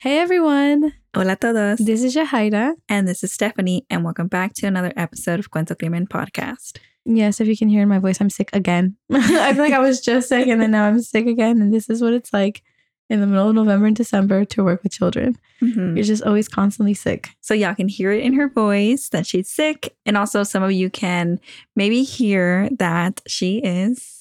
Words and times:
Hey 0.00 0.18
everyone, 0.18 0.92
Hola 1.14 1.32
a 1.32 1.36
todos. 1.36 1.78
this 1.78 2.02
is 2.04 2.14
Yahaira. 2.14 2.74
And 2.88 3.08
this 3.08 3.24
is 3.24 3.32
Stephanie, 3.32 3.84
and 3.90 4.04
welcome 4.04 4.28
back 4.28 4.54
to 4.54 4.66
another 4.66 4.92
episode 4.96 5.40
of 5.40 5.50
Cuento 5.50 5.76
Crimen 5.78 6.06
podcast. 6.06 6.78
Yes, 7.04 7.40
if 7.40 7.48
you 7.48 7.56
can 7.56 7.68
hear 7.68 7.82
in 7.82 7.88
my 7.88 7.98
voice, 7.98 8.20
I'm 8.20 8.30
sick 8.30 8.50
again. 8.52 8.96
I 9.12 9.52
feel 9.54 9.62
like 9.64 9.72
I 9.72 9.78
was 9.80 10.00
just 10.00 10.28
sick 10.28 10.46
and 10.46 10.60
then 10.60 10.70
now 10.70 10.84
I'm 10.84 11.00
sick 11.00 11.26
again. 11.26 11.60
And 11.60 11.72
this 11.74 11.88
is 11.90 12.00
what 12.02 12.12
it's 12.12 12.32
like 12.32 12.62
in 13.10 13.20
the 13.20 13.26
middle 13.26 13.48
of 13.48 13.54
November 13.54 13.86
and 13.86 13.96
December 13.96 14.44
to 14.44 14.62
work 14.62 14.82
with 14.82 14.92
children. 14.92 15.36
Mhm. 15.62 15.96
You're 15.96 16.04
just 16.04 16.22
always 16.22 16.46
constantly 16.48 16.94
sick. 16.94 17.30
So, 17.40 17.54
y'all 17.54 17.74
can 17.74 17.88
hear 17.88 18.12
it 18.12 18.22
in 18.22 18.34
her 18.34 18.48
voice 18.48 19.08
that 19.08 19.26
she's 19.26 19.48
sick. 19.50 19.96
And 20.06 20.16
also, 20.16 20.42
some 20.44 20.62
of 20.62 20.70
you 20.72 20.90
can 20.90 21.40
maybe 21.74 22.02
hear 22.04 22.68
that 22.78 23.20
she 23.26 23.58
is. 23.58 24.17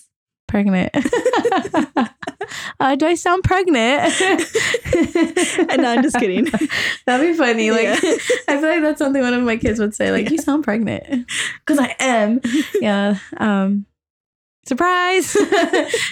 Pregnant. 0.48 0.92
uh, 2.80 2.96
do 2.96 3.06
I 3.06 3.16
sound 3.16 3.44
pregnant? 3.44 4.14
No, 5.78 5.90
I'm 5.92 6.02
just 6.02 6.18
kidding. 6.18 6.46
That'd 7.06 7.28
be 7.28 7.38
funny. 7.38 7.70
Like, 7.72 7.84
Yeah. 7.84 7.98
I 8.48 8.58
feel 8.60 8.70
like 8.70 8.82
that's 8.82 8.98
something 9.00 9.22
one 9.22 9.34
of 9.34 9.44
my 9.44 9.58
kids 9.58 9.80
would 9.80 9.94
say. 9.94 10.12
Like, 10.12 10.30
you 10.32 10.38
sound 10.40 10.64
pregnant. 10.64 11.28
Because 11.60 11.78
I 11.80 11.96
am. 12.00 12.42
Yeah. 12.82 13.20
Um, 13.38 13.86
surprise. 14.66 15.36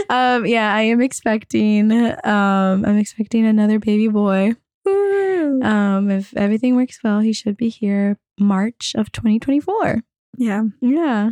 um, 0.10 0.46
yeah, 0.46 0.74
I 0.76 0.82
am 0.82 1.02
expecting. 1.02 1.92
Um, 1.92 2.86
I'm 2.86 2.98
expecting 2.98 3.46
another 3.46 3.80
baby 3.80 4.08
boy. 4.08 4.54
Woo. 4.84 5.62
Um, 5.64 6.12
if 6.12 6.36
everything 6.38 6.76
works 6.76 7.00
well, 7.04 7.22
he 7.22 7.34
should 7.34 7.58
be 7.58 7.70
here 7.70 8.20
March 8.40 8.94
of 8.96 9.12
2024. 9.12 10.04
yeah. 10.38 10.64
Yeah. 10.82 11.32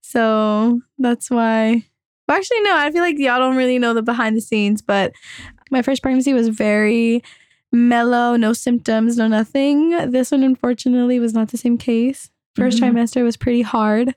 So 0.00 0.80
that's 0.98 1.30
why. 1.30 1.86
Well, 2.28 2.36
actually, 2.38 2.60
no, 2.62 2.76
I 2.76 2.90
feel 2.90 3.02
like 3.02 3.18
y'all 3.18 3.38
don't 3.38 3.56
really 3.56 3.78
know 3.78 3.92
the 3.94 4.02
behind 4.02 4.36
the 4.36 4.40
scenes, 4.40 4.80
but 4.82 5.12
my 5.70 5.82
first 5.82 6.02
pregnancy 6.02 6.32
was 6.32 6.48
very 6.48 7.22
mellow, 7.72 8.36
no 8.36 8.52
symptoms, 8.52 9.16
no 9.18 9.26
nothing. 9.28 9.90
This 10.10 10.30
one, 10.30 10.42
unfortunately, 10.44 11.18
was 11.18 11.34
not 11.34 11.48
the 11.48 11.56
same 11.58 11.76
case. 11.76 12.30
1st 12.56 12.78
Mhm. 12.80 12.92
trimester 12.92 13.24
was 13.24 13.36
pretty 13.36 13.62
hard, 13.62 14.14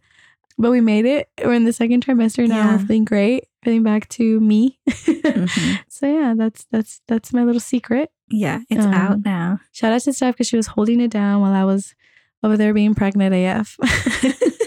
but 0.57 0.69
we 0.71 0.79
made 0.79 1.05
it. 1.05 1.27
We're 1.43 1.53
in 1.53 1.65
the 1.65 1.73
second 1.73 2.05
trimester 2.05 2.47
now. 2.47 2.67
We're 2.67 2.71
Yeah. 2.73 2.85
feeling 2.85 3.05
great, 3.05 3.43
feeling 3.63 3.83
back 3.83 4.07
to 4.09 4.39
me. 4.39 4.77
Mhm. 4.87 5.79
so 5.89 6.07
yeah, 6.07 6.33
that's 6.37 6.65
that's 6.71 7.01
that's 7.07 7.33
my 7.33 7.43
little 7.43 7.59
secret. 7.59 8.11
Yeah. 8.29 8.59
It's 8.69 8.85
Um, 8.85 8.93
out 8.93 9.25
now. 9.25 9.59
Shout 9.71 9.91
out 9.91 10.01
to 10.01 10.13
Steph 10.13 10.35
because 10.35 10.47
she 10.47 10.55
was 10.57 10.67
holding 10.67 10.99
it 11.01 11.09
down 11.11 11.41
while 11.41 11.53
I 11.53 11.63
was 11.63 11.95
over 12.43 12.55
there 12.57 12.73
being 12.73 12.93
pregnant 12.93 13.33
AF. 13.33 13.75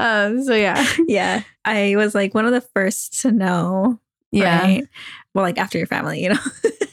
um, 0.00 0.42
so 0.44 0.54
yeah. 0.54 0.84
Yeah. 1.06 1.42
I 1.64 1.94
was 1.96 2.14
like 2.14 2.34
one 2.34 2.46
of 2.46 2.52
the 2.52 2.60
first 2.60 3.20
to 3.22 3.30
know. 3.32 4.00
Yeah. 4.32 4.60
Right? 4.62 4.84
Well, 5.34 5.44
like 5.44 5.58
after 5.58 5.78
your 5.78 5.86
family, 5.86 6.22
you 6.22 6.30
know? 6.30 6.38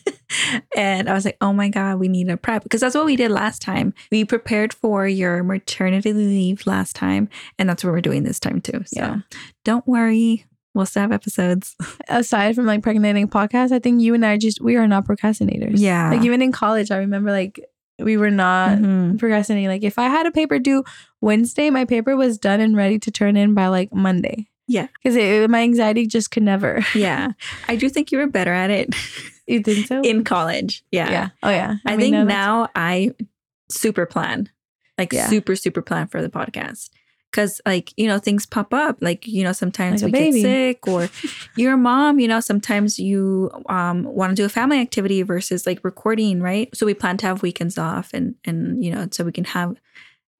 and 0.76 1.10
I 1.10 1.14
was 1.14 1.26
like, 1.26 1.38
oh 1.42 1.54
my 1.54 1.70
God, 1.70 2.00
we 2.00 2.08
need 2.08 2.30
a 2.30 2.38
prep. 2.38 2.64
Because 2.64 2.82
that's 2.82 2.96
what 2.96 3.06
we 3.06 3.16
did 3.16 3.32
last 3.32 3.62
time. 3.62 3.94
We 4.12 4.26
prepared 4.26 4.74
for 4.74 5.08
your 5.08 5.44
maternity 5.44 6.14
leave 6.14 6.66
last 6.68 6.96
time. 6.96 7.30
And 7.58 7.70
that's 7.70 7.84
what 7.84 7.92
we're 7.92 8.02
doing 8.02 8.24
this 8.24 8.40
time 8.40 8.62
too. 8.62 8.84
So 8.86 9.00
Yeah. 9.00 9.18
don't 9.64 9.88
worry. 9.88 10.46
We'll 10.74 10.86
still 10.86 11.02
have 11.02 11.12
episodes. 11.12 11.76
Aside 12.10 12.56
from 12.56 12.66
like 12.66 12.82
pregnating 12.82 13.28
podcasts, 13.28 13.72
I 13.72 13.80
think 13.80 14.02
you 14.02 14.14
and 14.14 14.26
I 14.26 14.38
just 14.38 14.62
we 14.62 14.76
are 14.76 14.88
not 14.88 15.06
procrastinators. 15.06 15.80
Yeah. 15.80 16.12
Like 16.12 16.24
even 16.24 16.42
in 16.42 16.52
college, 16.52 16.92
I 16.92 16.98
remember 16.98 17.32
like 17.32 17.60
we 18.00 18.18
were 18.18 18.30
not 18.32 18.78
Mhm. 18.78 19.18
procrastinating. 19.20 19.68
Like 19.70 19.84
if 19.84 19.98
I 19.98 20.08
had 20.08 20.26
a 20.26 20.32
paper 20.32 20.60
due 20.60 20.84
Wednesday, 21.22 21.70
my 21.70 21.86
paper 21.86 22.16
was 22.16 22.38
done 22.38 22.60
and 22.62 22.76
ready 22.76 23.00
to 23.00 23.12
turn 23.12 23.36
in 23.36 23.54
by 23.54 23.68
like 23.68 23.94
Monday. 23.94 24.48
Yeah. 24.68 24.88
Because 25.02 25.16
my 25.50 25.62
anxiety 25.62 26.06
just 26.08 26.30
could 26.32 26.44
never. 26.44 26.84
Yeah. 26.96 27.32
I 27.68 27.76
do 27.76 27.90
think 27.90 28.12
you 28.12 28.18
were 28.18 28.28
better 28.28 28.52
at 28.54 28.70
it 28.70 28.94
You 29.48 29.62
think 29.62 29.88
so? 29.88 30.02
in 30.02 30.24
college. 30.24 30.84
Yeah. 30.92 31.10
yeah. 31.10 31.30
Oh 31.42 31.50
yeah. 31.50 31.76
I, 31.86 31.92
mean, 31.92 32.00
think 32.00 32.14
that's- 32.14 32.28
now 32.28 32.70
I 32.76 33.12
super 33.72 34.06
plan, 34.06 34.50
like 34.98 35.14
Yeah. 35.14 35.28
super, 35.28 35.56
super 35.56 35.82
plan 35.82 36.08
for 36.08 36.22
the 36.22 36.30
podcast. 36.30 36.90
Cause 37.34 37.62
like, 37.66 37.94
you 37.98 38.08
know, 38.08 38.18
things 38.20 38.46
pop 38.46 38.74
up. 38.74 38.98
Like, 39.02 39.28
you 39.28 39.44
know, 39.44 39.52
sometimes 39.52 40.02
Like 40.02 40.14
we 40.14 40.20
baby. 40.20 40.42
get 40.42 40.48
sick 40.48 40.88
or 40.88 41.10
you're 41.56 41.74
a 41.74 41.78
mom, 41.78 42.20
you 42.20 42.28
know, 42.28 42.40
sometimes 42.40 42.98
you 42.98 43.52
um 43.70 44.04
want 44.04 44.32
to 44.32 44.36
do 44.36 44.46
a 44.46 44.50
family 44.50 44.80
activity 44.80 45.22
versus 45.24 45.66
like 45.68 45.84
recording, 45.84 46.42
right? 46.42 46.70
So 46.76 46.86
we 46.86 46.94
plan 46.94 47.18
to 47.18 47.26
have 47.28 47.42
weekends 47.44 47.78
off 47.78 48.12
and 48.14 48.36
and 48.46 48.84
you 48.84 48.92
know, 48.92 49.08
so 49.12 49.24
we 49.24 49.32
can 49.32 49.44
have 49.44 49.76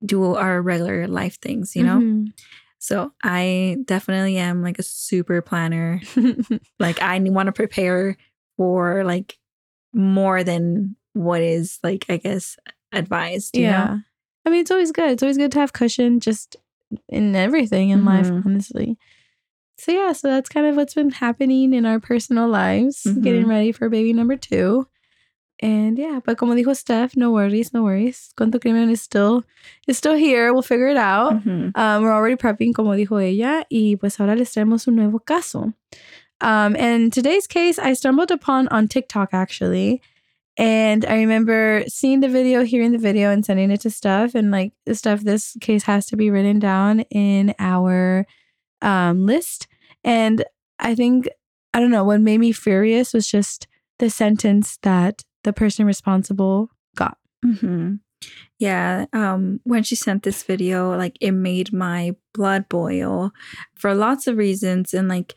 do 0.06 0.36
our 0.36 0.62
regular 0.62 1.08
life 1.08 1.40
things, 1.40 1.76
you 1.76 1.84
know? 1.84 2.00
Mhm. 2.00 2.34
So 2.80 3.12
I 3.24 3.78
definitely 3.86 4.38
am 4.38 4.62
like 4.64 4.80
a 4.80 4.84
super 4.84 5.42
planner. 5.42 6.02
Like 6.80 7.02
I 7.02 7.20
want 7.20 7.48
to 7.48 7.52
prepare 7.52 8.16
for 8.56 9.04
like 9.04 9.38
more 9.94 10.44
than 10.44 10.96
what 11.14 11.42
is 11.42 11.80
like 11.84 12.06
I 12.10 12.18
guess 12.18 12.58
advised. 12.94 13.56
You 13.58 13.64
yeah. 13.64 13.86
Know? 13.86 14.00
I 14.46 14.50
mean, 14.50 14.62
it's 14.62 14.72
always 14.72 14.92
good. 14.92 15.12
It's 15.12 15.24
always 15.24 15.38
good 15.38 15.52
to 15.52 15.60
have 15.60 15.74
cushion 15.74 16.20
just 16.20 16.56
in 17.10 17.36
everything 17.36 17.90
in 17.90 18.06
life, 18.06 18.30
Mhm. 18.30 18.46
honestly. 18.46 18.98
So, 19.78 19.92
yeah, 19.92 20.12
so 20.14 20.28
that's 20.30 20.50
kind 20.50 20.66
of 20.66 20.76
what's 20.76 20.96
been 20.96 21.12
happening 21.12 21.74
in 21.74 21.86
our 21.86 22.00
personal 22.00 22.48
lives, 22.48 23.04
Mhm. 23.06 23.22
getting 23.22 23.46
ready 23.48 23.72
for 23.72 23.90
baby 23.90 24.12
number 24.14 24.36
two. 24.36 24.88
And 25.60 25.98
yeah, 25.98 26.20
but 26.24 26.38
como 26.38 26.54
dijo 26.54 26.76
Steph, 26.76 27.16
no 27.18 27.32
worries, 27.32 27.74
no 27.74 27.82
worries. 27.84 28.32
Cuento 28.38 28.60
Crimen 28.62 28.90
is 28.92 29.02
still, 29.02 29.44
is 29.88 29.98
still 29.98 30.14
here. 30.16 30.54
We'll 30.54 30.62
figure 30.62 30.88
it 30.88 30.98
out. 30.98 31.34
Mhm. 31.44 31.72
Um, 31.76 32.04
we're 32.04 32.14
already 32.14 32.36
prepping, 32.36 32.74
como 32.76 32.92
dijo 32.96 33.18
ella, 33.22 33.66
y 33.72 33.96
pues 34.00 34.20
ahora 34.20 34.36
les 34.36 34.52
traemos 34.54 34.88
un 34.88 34.96
nuevo 34.96 35.20
caso. 35.20 35.74
Um, 36.42 36.76
and 36.78 37.12
today's 37.12 37.48
case 37.48 37.80
I 37.80 37.94
stumbled 37.94 38.30
upon 38.30 38.68
on 38.70 38.88
TikTok 38.88 39.30
actually. 39.34 40.02
And 40.58 41.06
I 41.06 41.16
remember 41.18 41.84
seeing 41.88 42.22
the 42.22 42.30
video, 42.30 42.64
hearing 42.64 42.92
the 42.92 42.98
video, 42.98 43.30
and 43.32 43.46
sending 43.46 43.70
it 43.70 43.82
to 43.82 43.90
Steph. 43.92 44.34
And 44.34 44.50
like 44.50 44.74
the 44.86 44.96
Steph, 44.96 45.22
this 45.22 45.56
case 45.62 45.84
has 45.84 46.08
to 46.08 46.18
be 46.18 46.32
written 46.32 46.58
down 46.60 47.02
in 47.12 47.54
our 47.60 48.26
um, 48.82 49.26
list. 49.26 49.68
And 50.04 50.44
I 50.80 50.96
think, 50.96 51.28
I 51.74 51.80
don't 51.80 51.92
know, 51.92 52.04
what 52.04 52.22
made 52.22 52.40
me 52.40 52.52
furious 52.52 53.14
was 53.14 53.28
just 53.28 53.68
the 54.00 54.10
sentence 54.10 54.78
that 54.82 55.24
the 55.44 55.54
person 55.54 55.86
responsible 55.86 56.72
got. 56.96 57.18
Mhm. 57.46 58.00
Yeah. 58.58 59.06
Um, 59.14 59.60
when 59.64 59.84
she 59.84 59.96
sent 59.96 60.24
this 60.24 60.42
video, 60.42 60.98
like 60.98 61.18
it 61.22 61.32
made 61.32 61.72
my 61.72 62.16
blood 62.34 62.68
boil 62.68 63.32
for 63.76 63.94
lots 63.94 64.26
of 64.26 64.38
reasons. 64.38 64.94
And 64.94 65.08
like 65.08 65.36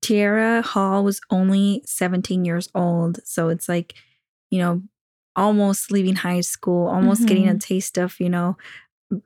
Tiara 0.00 0.62
Hall 0.62 1.02
was 1.02 1.20
only 1.30 1.82
17 1.86 2.44
years 2.44 2.68
old. 2.74 3.18
So 3.24 3.48
it's 3.48 3.68
like, 3.68 3.94
you 4.50 4.58
know, 4.58 4.82
almost 5.36 5.90
leaving 5.90 6.16
high 6.16 6.40
school, 6.40 6.88
almost 6.88 7.26
getting 7.26 7.46
a 7.46 7.50
mm-hmm. 7.50 7.58
taste 7.58 7.96
of, 7.98 8.18
you 8.20 8.28
know, 8.28 8.56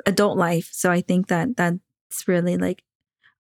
adult 0.07 0.37
life. 0.37 0.69
So 0.73 0.91
I 0.91 1.01
think 1.01 1.29
that 1.29 1.57
that's 1.57 2.29
really 2.29 2.57
like 2.57 2.83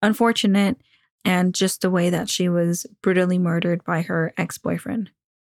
unfortunate 0.02 0.78
and 1.24 1.54
just 1.54 1.80
the 1.80 1.90
way 1.90 2.10
that 2.10 2.28
she 2.28 2.48
was 2.48 2.86
brutally 3.02 3.38
murdered 3.38 3.84
by 3.84 4.02
her 4.02 4.34
ex-boyfriend. 4.36 5.10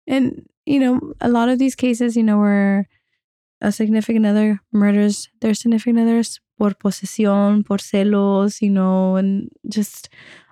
And, 0.07 0.49
you 0.65 0.81
know, 0.81 1.15
a 1.21 1.29
lot 1.29 1.49
of 1.49 1.59
these 1.59 1.75
cases, 1.75 2.17
you 2.17 2.23
know, 2.23 2.39
where 2.39 2.89
a 3.61 3.73
significant 3.73 4.25
other 4.25 4.61
murders 4.73 5.29
their 5.41 5.55
significant 5.55 5.99
others 5.99 6.41
por 6.59 6.71
posesión, 6.71 7.67
por 7.67 7.79
celos, 7.79 8.63
you 8.63 8.71
know, 8.71 9.17
and 9.17 9.51
just 9.69 10.09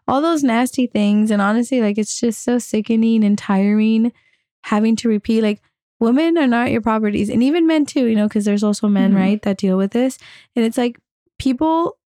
all 0.09 0.21
those 0.21 0.43
nasty 0.43 0.87
things. 0.87 1.31
And 1.31 1.41
honestly, 1.41 1.81
like, 1.81 1.99
it's 1.99 2.19
just 2.19 2.43
so 2.43 2.59
sickening 2.59 3.25
and 3.25 3.39
tiring 3.39 4.13
having 4.67 4.97
to 4.97 5.09
repeat, 5.09 5.43
like, 5.43 5.61
women 6.01 6.37
are 6.37 6.47
not 6.47 6.71
your 6.71 6.81
properties. 6.83 7.31
And 7.31 7.43
even 7.43 7.67
men, 7.67 7.87
too, 7.87 8.07
you 8.07 8.17
know, 8.17 8.29
because 8.29 8.45
there's 8.45 8.63
also 8.65 8.89
men, 8.89 9.13
Mhm. 9.13 9.17
right, 9.17 9.43
that 9.43 9.59
deal 9.59 9.77
with 9.79 9.93
this. 9.93 10.19
And 10.55 10.65
it's 10.65 10.77
like 10.77 10.99
people 11.39 11.97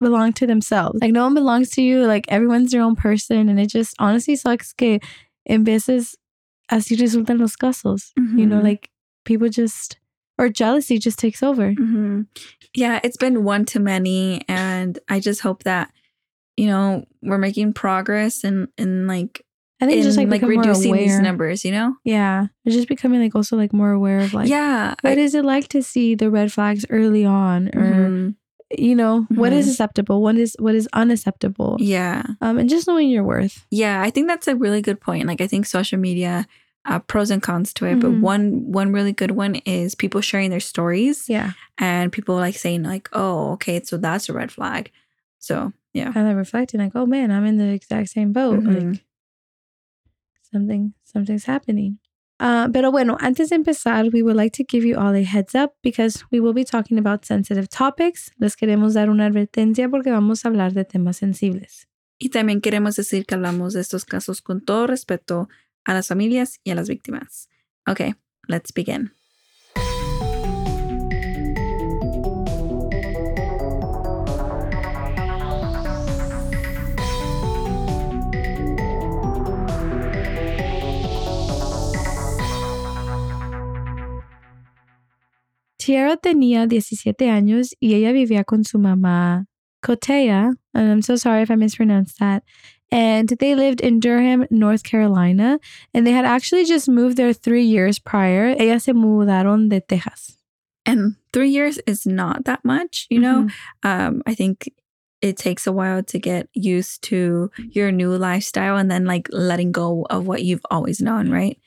belong 0.00 0.32
to 0.34 0.46
themselves. 0.46 1.00
Like, 1.00 1.12
no 1.12 1.24
one 1.24 1.34
belongs 1.34 1.70
to 1.70 1.82
you. 1.82 2.06
Like, 2.06 2.26
everyone's 2.28 2.70
their 2.72 2.82
own 2.82 2.94
person. 2.96 3.48
And 3.48 3.58
it 3.58 3.68
just 3.68 3.94
honestly 3.98 4.36
sucks 4.36 4.72
que 4.72 4.98
en 5.48 5.64
veces 5.64 6.14
así 6.70 6.96
resultan 6.98 7.38
los 7.40 7.56
casos. 7.56 8.12
You 8.16 8.46
know, 8.46 8.58
Mhm. 8.60 8.64
like 8.64 8.90
people 9.24 9.48
just 9.48 9.98
or 10.38 10.48
jealousy 10.48 10.98
just 10.98 11.18
takes 11.18 11.42
over. 11.42 11.72
hmm 11.72 12.22
Yeah, 12.74 13.00
it's 13.02 13.16
been 13.16 13.42
one 13.44 13.64
too 13.64 13.80
many, 13.80 14.42
and 14.48 14.98
I 15.08 15.18
just 15.20 15.40
hope 15.40 15.64
that 15.64 15.90
you 16.56 16.66
know 16.66 17.04
we're 17.22 17.38
making 17.38 17.72
progress 17.72 18.44
and 18.44 18.68
and 18.78 19.06
like 19.08 19.42
I 19.80 19.86
think 19.86 19.98
in 19.98 20.02
just 20.02 20.18
like, 20.18 20.28
like 20.28 20.42
reducing 20.42 20.94
these 20.94 21.18
numbers. 21.20 21.64
You 21.64 21.72
know? 21.72 21.96
Yeah, 22.04 22.46
it's 22.64 22.74
just 22.74 22.88
becoming 22.88 23.20
like 23.20 23.34
also 23.34 23.56
like 23.56 23.72
more 23.72 23.92
aware 23.92 24.20
of 24.20 24.34
like 24.34 24.48
yeah. 24.48 24.94
what 25.02 25.18
I- 25.18 25.20
is 25.20 25.34
it 25.34 25.44
like 25.44 25.68
to 25.68 25.82
see 25.82 26.14
the 26.14 26.30
red 26.30 26.52
flags 26.52 26.84
early 26.90 27.24
on, 27.24 27.68
or 27.68 27.92
Mhm. 28.10 28.34
you 28.76 28.94
know 28.94 29.26
what 29.30 29.52
is 29.52 29.66
Mhm. 29.66 29.70
acceptable, 29.70 30.20
what 30.20 30.36
is 30.36 30.56
what 30.58 30.74
is 30.74 30.88
unacceptable, 30.92 31.76
Yeah, 31.80 32.22
um, 32.40 32.58
and 32.58 32.68
just 32.68 32.86
knowing 32.88 33.08
your 33.08 33.24
worth. 33.24 33.64
yeah. 33.70 34.02
I 34.02 34.10
think 34.10 34.26
that's 34.28 34.48
a 34.48 34.56
really 34.56 34.82
good 34.82 35.00
point. 35.00 35.26
Like 35.26 35.40
I 35.40 35.46
think 35.46 35.66
social 35.66 35.98
media. 35.98 36.46
Uh, 36.84 37.00
pros 37.00 37.30
and 37.30 37.42
cons 37.42 37.74
to 37.74 37.84
it, 37.84 37.96
Mhm. 37.96 38.00
but 38.00 38.10
one 38.22 38.72
one 38.72 38.92
really 38.92 39.12
good 39.12 39.32
one 39.32 39.56
is 39.66 39.94
people 39.94 40.22
sharing 40.22 40.48
their 40.48 40.60
stories 40.60 41.28
Yeah, 41.28 41.52
and 41.76 42.10
people 42.10 42.36
like 42.36 42.54
saying 42.56 42.82
like, 42.82 43.10
"Oh, 43.12 43.50
okay, 43.54 43.82
so 43.84 43.98
that's 43.98 44.30
a 44.30 44.32
red 44.32 44.50
flag." 44.50 44.90
So 45.38 45.74
yeah, 45.92 46.10
kind 46.12 46.28
of 46.30 46.36
reflecting 46.36 46.80
like, 46.80 46.92
oh 46.94 47.04
man, 47.04 47.30
I'm 47.30 47.44
in 47.44 47.58
the 47.58 47.66
exact 47.68 48.08
same 48.08 48.32
boat. 48.32 48.60
Mhm. 48.60 48.92
Like 48.92 49.04
something 50.50 50.92
something's 51.04 51.46
happening. 51.46 51.98
Uh, 52.40 52.70
pero 52.72 52.92
bueno, 52.92 53.16
antes 53.20 53.48
de 53.50 53.56
empezar, 53.56 54.10
we 54.12 54.22
would 54.22 54.36
like 54.36 54.56
to 54.56 54.64
give 54.64 54.86
you 54.86 54.96
all 54.96 55.14
a 55.14 55.24
heads 55.24 55.54
up 55.54 55.74
because 55.82 56.24
we 56.30 56.38
will 56.38 56.54
be 56.54 56.64
talking 56.64 56.98
about 56.98 57.24
sensitive 57.24 57.68
topics. 57.68 58.32
Les 58.38 58.54
queremos 58.54 58.94
dar 58.94 59.10
una 59.10 59.26
advertencia 59.26 59.88
porque 59.88 60.10
vamos 60.10 60.44
a 60.44 60.48
hablar 60.48 60.72
de 60.72 60.84
temas 60.84 61.16
sensibles. 61.16 61.88
Y 62.18 62.30
también 62.30 62.60
queremos 62.60 62.96
decir 62.96 63.26
que 63.26 63.34
hablamos 63.34 63.74
de 63.74 63.80
estos 63.80 64.04
casos 64.04 64.40
con 64.40 64.60
todo 64.60 64.86
respeto 64.86 65.48
a 65.84 65.94
las 65.94 66.08
familias 66.08 66.60
y 66.62 66.70
a 66.70 66.74
las 66.74 66.88
víctimas. 66.88 67.48
Okay, 67.86 68.14
let's 68.46 68.72
begin. 68.72 69.17
Tiara 85.88 86.18
tenía 86.18 86.66
17 86.66 87.30
años 87.30 87.74
y 87.80 87.94
ella 87.94 88.12
vivía 88.12 88.44
con 88.44 88.62
su 88.62 88.78
mamá, 88.78 89.46
Kotea, 89.82 90.52
and 90.74 90.90
I'm 90.90 91.00
so 91.00 91.16
sorry 91.16 91.40
if 91.40 91.50
I 91.50 91.54
mispronounced 91.54 92.18
that. 92.18 92.42
And 92.92 93.30
they 93.40 93.54
lived 93.54 93.80
in 93.80 93.98
Durham, 93.98 94.46
North 94.50 94.82
Carolina, 94.82 95.58
and 95.94 96.06
they 96.06 96.12
had 96.12 96.26
actually 96.26 96.66
just 96.66 96.90
moved 96.90 97.16
there 97.16 97.32
three 97.32 97.64
years 97.64 97.98
prior. 97.98 98.54
Ellas 98.58 98.84
se 98.84 98.92
mudaron 98.92 99.70
de 99.70 99.80
Texas. 99.80 100.36
And 100.84 101.16
three 101.32 101.48
years 101.48 101.78
is 101.86 102.04
not 102.04 102.44
that 102.44 102.66
much, 102.66 103.06
you 103.08 103.20
know? 103.20 103.48
Um, 103.82 104.22
I 104.26 104.34
think 104.34 104.70
it 105.22 105.38
takes 105.38 105.66
a 105.66 105.72
while 105.72 106.02
to 106.02 106.18
get 106.18 106.50
used 106.52 107.00
to 107.04 107.50
your 107.70 107.90
new 107.92 108.14
lifestyle 108.14 108.76
and 108.76 108.90
then 108.90 109.06
like 109.06 109.26
letting 109.30 109.72
go 109.72 110.06
of 110.10 110.26
what 110.26 110.42
you've 110.42 110.66
always 110.70 111.00
known, 111.00 111.30
right? 111.30 111.58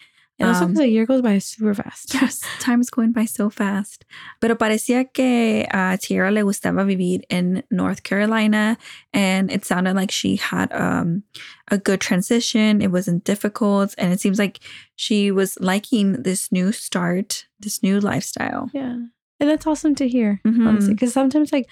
And 0.41 0.49
also 0.49 0.65
Um, 0.65 0.71
because 0.73 0.85
a 0.85 0.89
year 0.89 1.05
goes 1.05 1.21
by 1.21 1.37
super 1.39 1.73
fast. 1.73 2.13
Yes, 2.21 2.41
time 2.59 2.81
is 2.81 2.89
going 2.89 3.11
by 3.13 3.25
so 3.25 3.49
fast. 3.49 4.03
Pero 4.39 4.55
parecía 4.55 5.05
que 5.13 5.65
a 5.71 5.97
Tierra 6.01 6.31
le 6.31 6.41
gustaba 6.43 6.83
vivir 6.85 7.21
in 7.29 7.63
North 7.69 8.01
Carolina, 8.03 8.77
and 9.13 9.51
it 9.51 9.63
sounded 9.65 9.95
like 9.95 10.11
she 10.11 10.35
had 10.37 10.71
um, 10.73 11.23
a 11.69 11.77
good 11.77 12.01
transition. 12.01 12.81
It 12.81 12.91
wasn't 12.91 13.23
difficult, 13.23 13.93
and 13.97 14.11
it 14.11 14.19
seems 14.19 14.39
like 14.39 14.59
she 14.95 15.31
was 15.31 15.57
liking 15.59 16.23
this 16.23 16.51
new 16.51 16.71
start, 16.71 17.45
this 17.59 17.83
new 17.83 17.99
lifestyle. 17.99 18.69
Yeah. 18.73 18.97
And 19.39 19.49
that's 19.49 19.65
awesome 19.67 19.95
to 19.95 20.07
hear, 20.07 20.39
Mhm. 20.45 20.67
honestly. 20.67 20.93
Because 20.93 21.13
sometimes, 21.13 21.51
like, 21.51 21.67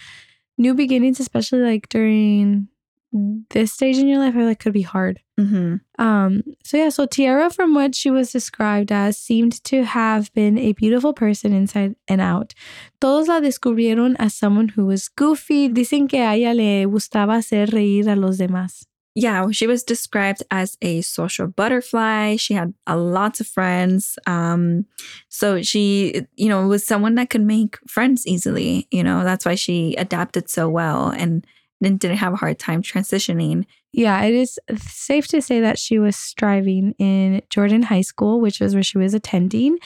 new 0.58 0.74
beginnings, 0.74 1.20
especially 1.20 1.62
like 1.62 1.88
during 1.90 2.68
this 3.12 3.74
stage 3.74 3.98
in 3.98 4.08
your 4.08 4.20
life, 4.20 4.36
I 4.36 4.38
feel 4.38 4.46
like 4.46 4.60
could 4.60 4.74
be 4.74 4.84
hard. 4.84 5.20
hmm 5.38 5.76
Um, 5.98 6.44
so 6.64 6.78
yeah, 6.78 6.90
so 6.90 7.06
Tiara, 7.06 7.50
from 7.50 7.74
what 7.74 7.96
she 7.96 8.12
was 8.12 8.32
described 8.32 8.92
as, 8.92 9.18
seemed 9.18 9.64
to 9.66 9.84
have 9.84 10.32
been 10.34 10.58
a 10.58 10.74
beautiful 10.74 11.14
person 11.14 11.54
inside 11.54 11.96
and 12.08 12.22
out. 12.22 12.54
Todos 13.02 13.28
la 13.28 13.40
descubrieron 13.40 14.16
as 14.20 14.34
someone 14.34 14.70
who 14.70 14.86
was 14.86 15.10
goofy. 15.10 15.70
Dicen 15.70 16.08
que 16.08 16.20
a 16.20 16.36
ella 16.36 16.54
le 16.54 16.86
gustaba 16.86 17.38
hacer 17.38 17.68
reír 17.68 18.08
a 18.08 18.16
los 18.16 18.38
demás. 18.38 18.86
Yeah, 19.16 19.48
she 19.52 19.68
was 19.68 19.84
described 19.84 20.44
as 20.52 20.78
a 20.82 21.02
social 21.02 21.48
butterfly. 21.48 22.38
She 22.38 22.54
had 22.54 22.74
a 22.86 22.96
lots 22.96 23.42
of 23.42 23.48
friends. 23.48 24.18
Um, 24.28 24.86
so 25.30 25.62
she, 25.62 26.22
you 26.36 26.48
know, 26.48 26.68
was 26.68 26.86
someone 26.86 27.16
that 27.16 27.30
could 27.30 27.42
make 27.42 27.80
friends 27.88 28.26
easily. 28.28 28.88
You 28.92 29.04
know, 29.04 29.24
that's 29.24 29.46
why 29.46 29.56
she 29.56 29.96
adapted 29.98 30.48
so 30.50 30.70
well 30.70 31.10
and 31.10 31.46
then 31.82 31.98
didn't 31.98 32.18
have 32.18 32.34
a 32.34 32.38
hard 32.38 32.60
time 32.60 32.82
transitioning. 32.82 33.66
Yeah, 33.92 34.22
it 34.24 34.34
is 34.36 34.60
safe 34.78 35.28
to 35.30 35.42
say 35.42 35.62
that 35.62 35.80
she 35.80 35.98
was 36.00 36.16
striving 36.16 36.94
in 37.00 37.42
Jordan 37.50 37.84
High 37.84 38.02
School, 38.02 38.40
which 38.42 38.60
was 38.60 38.74
where 38.74 38.84
she 38.84 38.98
was 38.98 39.14
attending. 39.14 39.78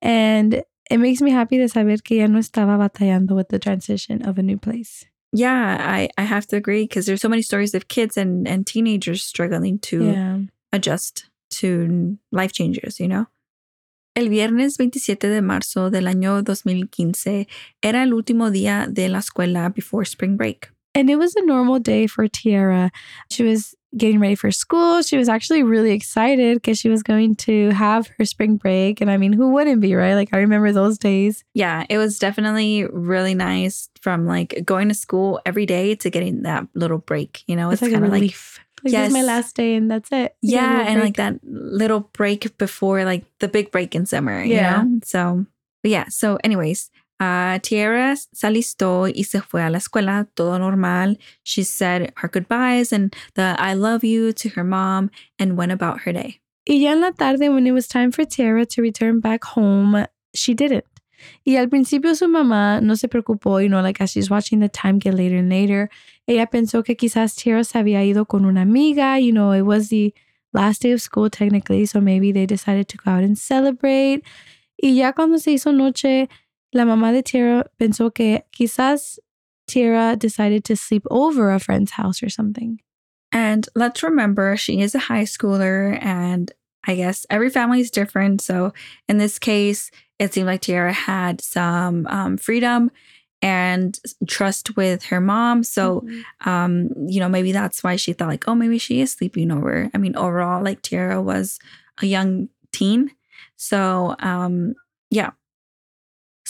And 0.00 0.62
it 0.90 0.98
makes 0.98 1.20
me 1.20 1.30
happy 1.30 1.58
to 1.58 1.68
saber 1.68 1.96
que 2.02 2.20
ella 2.22 2.28
no 2.28 2.38
estaba 2.38 2.78
batallando 2.78 3.34
with 3.34 3.48
the 3.48 3.58
transition 3.58 4.22
of 4.26 4.38
a 4.38 4.42
new 4.42 4.58
place. 4.58 5.04
Yeah, 5.32 5.76
I, 5.80 6.08
I 6.16 6.22
have 6.22 6.46
to 6.48 6.56
agree 6.56 6.84
because 6.84 7.04
there's 7.06 7.20
so 7.20 7.28
many 7.28 7.42
stories 7.42 7.74
of 7.74 7.88
kids 7.88 8.16
and, 8.16 8.48
and 8.48 8.66
teenagers 8.66 9.22
struggling 9.24 9.78
to 9.80 10.04
Yeah. 10.12 10.38
adjust 10.72 11.28
to 11.60 12.16
life 12.32 12.52
changes, 12.52 12.98
you 13.00 13.08
know? 13.08 13.26
El 14.16 14.28
viernes 14.30 14.76
27 14.78 15.28
de 15.28 15.40
marzo 15.42 15.90
del 15.90 16.06
año 16.06 16.42
2015 16.42 17.46
era 17.82 18.02
el 18.02 18.12
último 18.14 18.50
día 18.50 18.86
de 18.92 19.08
la 19.08 19.18
escuela 19.18 19.68
before 19.72 20.04
spring 20.04 20.36
break. 20.36 20.70
And 20.98 21.08
it 21.08 21.16
was 21.16 21.36
a 21.36 21.44
normal 21.46 21.78
day 21.78 22.08
for 22.08 22.26
Tiara. 22.26 22.90
She 23.30 23.44
was 23.44 23.74
getting 23.96 24.18
ready 24.18 24.34
for 24.34 24.50
school. 24.50 25.00
She 25.00 25.16
was 25.16 25.28
actually 25.28 25.62
really 25.62 25.92
excited 25.92 26.56
because 26.56 26.76
she 26.78 26.88
was 26.88 27.02
going 27.02 27.36
to 27.36 27.70
have 27.70 28.10
her 28.18 28.24
spring 28.24 28.56
break. 28.56 29.00
And 29.00 29.10
I 29.10 29.16
mean, 29.16 29.32
who 29.32 29.50
wouldn't 29.50 29.80
be, 29.80 29.94
right? 29.94 30.14
Like, 30.14 30.30
I 30.34 30.38
remember 30.38 30.72
those 30.72 30.98
days. 30.98 31.44
Yeah, 31.54 31.86
it 31.88 31.98
was 31.98 32.18
definitely 32.18 32.84
really 32.84 33.34
nice 33.34 33.88
from 34.02 34.26
like 34.26 34.62
going 34.64 34.88
to 34.88 34.94
school 34.94 35.40
every 35.46 35.66
day 35.66 35.94
to 35.94 36.10
getting 36.10 36.42
that 36.42 36.66
little 36.74 36.98
break, 36.98 37.44
you 37.46 37.54
know? 37.54 37.70
It's, 37.70 37.80
like 37.80 37.92
a 37.92 37.94
kind 37.94 38.04
of 38.04 38.10
like. 38.10 38.34
Like, 38.84 38.92
this 38.92 39.08
is 39.08 39.12
my 39.12 39.22
last 39.22 39.56
day, 39.56 39.74
and 39.74 39.90
that's 39.90 40.10
it. 40.12 40.36
You 40.40 40.54
yeah, 40.56 40.84
and 40.86 41.00
like 41.00 41.16
that 41.16 41.40
little 41.42 42.00
break 42.12 42.56
before 42.58 43.04
like 43.04 43.24
the 43.40 43.48
big 43.48 43.70
break 43.72 43.94
in 43.94 44.06
summer, 44.06 44.42
Yeah. 44.42 44.82
you 44.82 44.88
know? 44.88 45.00
So, 45.04 45.46
but 45.82 45.90
yeah, 45.90 46.04
so 46.08 46.38
anyways, 46.44 46.90
uh 47.20 47.58
Tierra 47.60 48.14
se 48.16 48.46
alistó 48.46 49.08
y 49.08 49.24
se 49.24 49.40
fue 49.40 49.62
a 49.62 49.70
la 49.70 49.78
escuela, 49.78 50.28
todo 50.34 50.58
normal. 50.58 51.18
She 51.42 51.64
said 51.64 52.12
her 52.16 52.28
goodbyes 52.28 52.92
and 52.92 53.14
the 53.34 53.56
I 53.58 53.74
love 53.74 54.04
you 54.04 54.32
to 54.32 54.48
her 54.50 54.64
mom 54.64 55.10
and 55.38 55.56
went 55.56 55.72
about 55.72 56.02
her 56.02 56.12
day. 56.12 56.40
Y 56.68 56.80
ya 56.80 56.92
en 56.92 57.00
la 57.00 57.12
tarde, 57.12 57.48
when 57.48 57.66
it 57.66 57.72
was 57.72 57.88
time 57.88 58.12
for 58.12 58.24
Tiara 58.24 58.66
to 58.66 58.82
return 58.82 59.20
back 59.20 59.42
home, 59.44 60.06
she 60.34 60.54
didn't. 60.54 60.84
Y 61.44 61.56
al 61.56 61.68
principio 61.68 62.14
su 62.14 62.28
mamá 62.28 62.80
no 62.80 62.94
se 62.94 63.08
preocupó, 63.08 63.60
you 63.60 63.68
know, 63.68 63.80
like 63.80 64.00
as 64.00 64.12
she's 64.12 64.30
watching 64.30 64.60
the 64.60 64.68
time 64.68 64.98
get 64.98 65.14
later 65.14 65.38
and 65.38 65.50
later, 65.50 65.88
ella 66.28 66.46
pensó 66.46 66.84
que 66.84 66.94
quizás 66.94 67.34
Tiara 67.34 67.64
se 67.64 67.78
había 67.78 68.04
ido 68.04 68.26
con 68.26 68.44
una 68.44 68.62
amiga, 68.62 69.18
you 69.18 69.32
know, 69.32 69.52
it 69.52 69.62
was 69.62 69.88
the 69.88 70.14
last 70.52 70.82
day 70.82 70.92
of 70.92 71.00
school 71.00 71.28
technically, 71.28 71.86
so 71.86 72.00
maybe 72.00 72.32
they 72.32 72.46
decided 72.46 72.86
to 72.88 72.96
go 72.98 73.10
out 73.10 73.24
and 73.24 73.38
celebrate. 73.38 74.22
Y 74.80 74.94
ya 74.94 75.12
cuando 75.12 75.38
se 75.38 75.52
hizo 75.52 75.72
noche, 75.72 76.28
la 76.72 76.84
mamá 76.84 77.12
de 77.12 77.22
Tiara 77.22 77.64
pensó 77.80 78.12
que 78.14 78.42
quizás 78.52 79.18
Tiara 79.66 80.16
decided 80.16 80.64
to 80.64 80.76
sleep 80.76 81.04
over 81.10 81.50
a 81.50 81.58
friend's 81.60 81.92
house 81.92 82.22
or 82.22 82.28
something. 82.28 82.80
And 83.32 83.68
let's 83.74 84.02
remember 84.02 84.56
she 84.56 84.80
is 84.80 84.94
a 84.94 84.98
high 84.98 85.24
schooler 85.24 85.98
and 86.02 86.50
I 86.86 86.94
guess 86.94 87.26
every 87.28 87.50
family 87.50 87.80
is 87.80 87.90
different. 87.90 88.40
So 88.40 88.72
in 89.08 89.18
this 89.18 89.38
case, 89.38 89.90
it 90.18 90.32
seemed 90.32 90.46
like 90.46 90.62
Tiara 90.62 90.92
had 90.92 91.40
some 91.42 92.06
um, 92.06 92.38
freedom 92.38 92.90
and 93.42 93.98
trust 94.26 94.76
with 94.76 95.04
her 95.04 95.20
mom. 95.20 95.62
So 95.62 96.00
Mhm. 96.00 96.22
um, 96.46 96.88
you 97.06 97.20
know, 97.20 97.28
maybe 97.28 97.52
that's 97.52 97.84
why 97.84 97.96
she 97.96 98.12
thought 98.14 98.28
like, 98.28 98.48
oh, 98.48 98.54
maybe 98.54 98.78
she 98.78 99.00
is 99.00 99.12
sleeping 99.12 99.50
over. 99.50 99.90
I 99.94 99.98
mean, 99.98 100.16
overall, 100.16 100.62
like 100.64 100.80
Tiara 100.82 101.20
was 101.20 101.58
a 102.02 102.06
young 102.06 102.48
teen. 102.72 103.10
So 103.56 104.16
um, 104.20 104.74
yeah. 105.10 105.30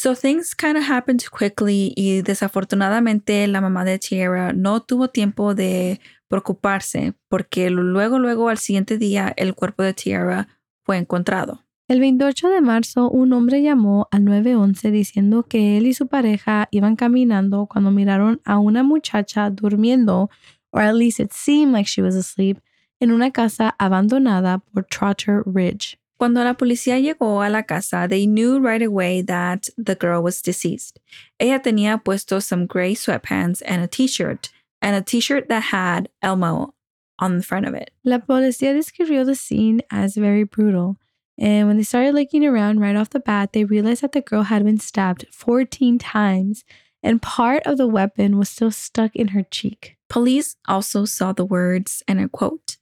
So 0.00 0.14
things 0.14 0.54
kind 0.54 0.76
of 0.76 0.84
happened 0.84 1.24
quickly 1.28 1.92
y 1.96 2.22
desafortunadamente 2.22 3.44
la 3.48 3.60
mamá 3.60 3.84
de 3.84 3.98
Tiara 3.98 4.52
no 4.52 4.80
tuvo 4.80 5.08
tiempo 5.08 5.56
de 5.56 6.00
preocuparse 6.28 7.14
porque 7.28 7.68
luego, 7.68 8.20
luego 8.20 8.48
al 8.48 8.58
siguiente 8.58 8.96
día 8.96 9.34
el 9.36 9.56
cuerpo 9.56 9.82
de 9.82 9.94
Tiara 9.94 10.46
fue 10.84 10.98
encontrado. 10.98 11.64
El 11.88 11.98
28 11.98 12.48
de 12.48 12.60
marzo, 12.60 13.10
un 13.10 13.32
hombre 13.32 13.60
llamó 13.60 14.06
al 14.12 14.24
911 14.24 14.92
diciendo 14.92 15.42
que 15.42 15.78
él 15.78 15.88
y 15.88 15.94
su 15.94 16.06
pareja 16.06 16.68
iban 16.70 16.94
caminando 16.94 17.66
cuando 17.66 17.90
miraron 17.90 18.40
a 18.44 18.60
una 18.60 18.84
muchacha 18.84 19.50
durmiendo, 19.50 20.30
or 20.70 20.82
at 20.82 20.94
least 20.94 21.18
it 21.18 21.32
seemed 21.32 21.72
like 21.72 21.90
she 21.90 22.02
was 22.02 22.14
asleep, 22.14 22.60
en 23.00 23.10
una 23.10 23.32
casa 23.32 23.74
abandonada 23.80 24.58
por 24.58 24.84
Trotter 24.84 25.42
Ridge. 25.44 25.98
Cuando 26.18 26.42
la 26.42 26.54
policía 26.54 26.98
llegó 27.00 27.42
a 27.42 27.48
la 27.48 27.62
casa, 27.62 28.08
they 28.08 28.26
knew 28.26 28.58
right 28.58 28.82
away 28.82 29.22
that 29.22 29.68
the 29.76 29.94
girl 29.94 30.22
was 30.22 30.42
deceased. 30.42 30.98
Ella 31.38 31.60
tenía 31.60 32.02
puesto 32.02 32.40
some 32.42 32.66
gray 32.66 32.94
sweatpants 32.94 33.62
and 33.64 33.82
a 33.82 33.86
t-shirt, 33.86 34.50
and 34.82 34.96
a 34.96 35.02
t-shirt 35.02 35.48
that 35.48 35.64
had 35.64 36.08
Elmo 36.20 36.74
on 37.20 37.36
the 37.36 37.42
front 37.42 37.66
of 37.66 37.74
it. 37.74 37.90
La 38.04 38.18
policía 38.18 38.74
describió 38.74 39.24
the 39.24 39.34
scene 39.34 39.80
as 39.90 40.16
very 40.16 40.44
brutal. 40.44 40.96
And 41.38 41.68
when 41.68 41.76
they 41.76 41.84
started 41.84 42.14
looking 42.14 42.44
around 42.44 42.80
right 42.80 42.96
off 42.96 43.10
the 43.10 43.20
bat, 43.20 43.52
they 43.52 43.64
realized 43.64 44.02
that 44.02 44.10
the 44.10 44.20
girl 44.20 44.42
had 44.42 44.64
been 44.64 44.78
stabbed 44.78 45.26
14 45.30 45.98
times 45.98 46.64
and 47.02 47.22
part 47.22 47.62
of 47.64 47.78
the 47.78 47.86
weapon 47.86 48.38
was 48.38 48.48
still 48.48 48.70
stuck 48.70 49.14
in 49.14 49.28
her 49.28 49.42
cheek. 49.42 49.96
Police 50.08 50.56
also 50.66 51.04
saw 51.04 51.32
the 51.32 51.44
words, 51.44 52.02
and 52.08 52.20
I 52.20 52.26
quote, 52.26 52.76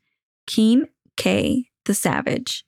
Keen 0.47 0.89
K, 1.17 1.71
the 1.85 1.95
Savage, 1.95 2.65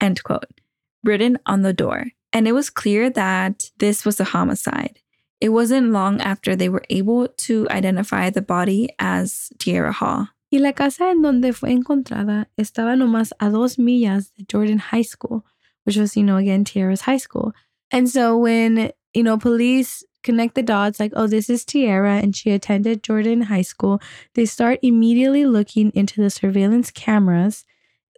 end 0.00 0.22
quote, 0.22 0.60
written 1.04 1.38
on 1.46 1.62
the 1.62 1.72
door. 1.72 2.06
And 2.32 2.46
it 2.46 2.52
was 2.52 2.70
clear 2.70 3.10
that 3.10 3.70
this 3.78 4.04
was 4.04 4.20
a 4.20 4.24
homicide. 4.24 5.00
It 5.40 5.50
wasn't 5.50 5.92
long 5.92 6.20
after 6.20 6.54
they 6.54 6.68
were 6.68 6.84
able 6.90 7.28
to 7.28 7.66
identify 7.70 8.30
the 8.30 8.42
body 8.42 8.90
as 8.98 9.50
Tierra 9.58 9.92
Hall. 9.92 10.28
Y 10.52 10.58
la 10.58 10.72
casa 10.72 11.04
en 11.04 11.22
donde 11.22 11.54
fue 11.54 11.70
encontrada 11.70 12.46
estaba 12.58 12.96
nomás 12.96 13.32
a 13.40 13.50
dos 13.50 13.76
millas 13.76 14.32
de 14.36 14.44
Jordan 14.44 14.78
High 14.78 15.02
School, 15.02 15.44
which 15.84 15.96
was, 15.96 16.16
you 16.16 16.24
know, 16.24 16.36
again, 16.36 16.64
Tierra's 16.64 17.02
high 17.02 17.16
school. 17.16 17.52
And 17.90 18.08
so 18.08 18.36
when, 18.36 18.92
you 19.14 19.22
know, 19.22 19.38
police 19.38 20.04
connect 20.22 20.54
the 20.54 20.62
dots 20.62 21.00
like, 21.00 21.12
oh, 21.14 21.26
this 21.26 21.48
is 21.48 21.64
Tierra 21.64 22.16
and 22.16 22.34
she 22.34 22.50
attended 22.50 23.02
Jordan 23.02 23.42
High 23.42 23.62
School, 23.62 24.00
they 24.34 24.44
start 24.44 24.78
immediately 24.82 25.46
looking 25.46 25.90
into 25.94 26.20
the 26.20 26.30
surveillance 26.30 26.90
cameras. 26.90 27.64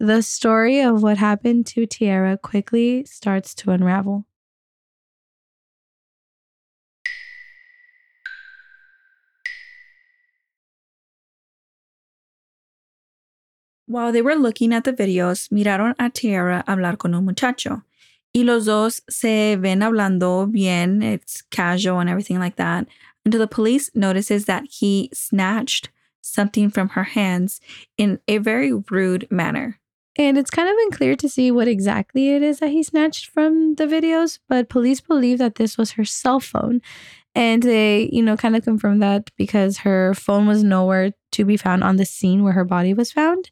The 0.05 0.21
story 0.21 0.81
of 0.81 1.01
what 1.01 1.19
happened 1.19 1.65
to 1.67 1.87
Tiara 1.87 2.37
quickly 2.37 3.05
starts 3.05 3.55
to 3.55 3.71
unravel. 3.71 4.27
While 13.87 14.11
they 14.11 14.23
were 14.23 14.35
looking 14.35 14.73
at 14.73 14.83
the 14.83 14.93
videos, 14.93 15.49
miraron 15.53 15.95
a 16.01 16.11
Tiara 16.11 16.65
hablar 16.67 16.99
con 16.99 17.15
un 17.15 17.25
muchacho. 17.25 17.85
Y 18.35 18.43
los 18.43 18.65
dos 18.65 19.03
se 19.09 19.55
ven 19.55 19.83
hablando 19.83 20.51
bien, 20.53 21.01
it's 21.05 21.43
casual 21.43 22.01
and 22.01 22.11
everything 22.11 22.41
like 22.41 22.57
that, 22.57 22.89
until 23.25 23.39
the 23.39 23.47
police 23.47 23.89
notices 23.95 24.47
that 24.47 24.65
he 24.69 25.11
snatched 25.15 25.91
something 26.21 26.71
from 26.71 26.89
her 26.89 27.05
hands 27.05 27.61
in 27.97 28.19
a 28.27 28.39
very 28.39 28.73
rude 28.73 29.29
manner. 29.31 29.79
And 30.17 30.37
it's 30.37 30.51
kind 30.51 30.69
of 30.69 30.77
unclear 30.85 31.17
to 31.17 31.29
see 31.29 31.51
what 31.51 31.69
exactly 31.69 32.35
it 32.35 32.43
is 32.43 32.59
that 32.59 32.71
he 32.71 32.83
snatched 32.83 33.27
from 33.27 33.77
the 33.77 33.87
videos, 33.87 34.39
but 34.49 34.69
police 34.69 35.01
believe 35.01 35.39
that 35.39 35.55
this 35.55 35.79
was 35.79 35.93
her 35.93 36.05
cell 36.05 36.39
phone. 36.39 36.83
And 37.35 37.63
they, 37.63 38.11
you 38.13 38.23
know, 38.23 38.37
kind 38.37 38.55
of 38.55 38.63
confirmed 38.63 39.03
that 39.03 39.31
because 39.39 39.79
her 39.79 40.13
phone 40.13 40.47
was 40.47 40.63
nowhere 40.63 41.13
to 41.33 41.45
be 41.47 41.57
found 41.57 41.83
on 41.83 41.97
the 41.97 42.05
scene 42.05 42.45
where 42.45 42.53
her 42.53 42.65
body 42.65 42.93
was 42.93 43.11
found. 43.11 43.51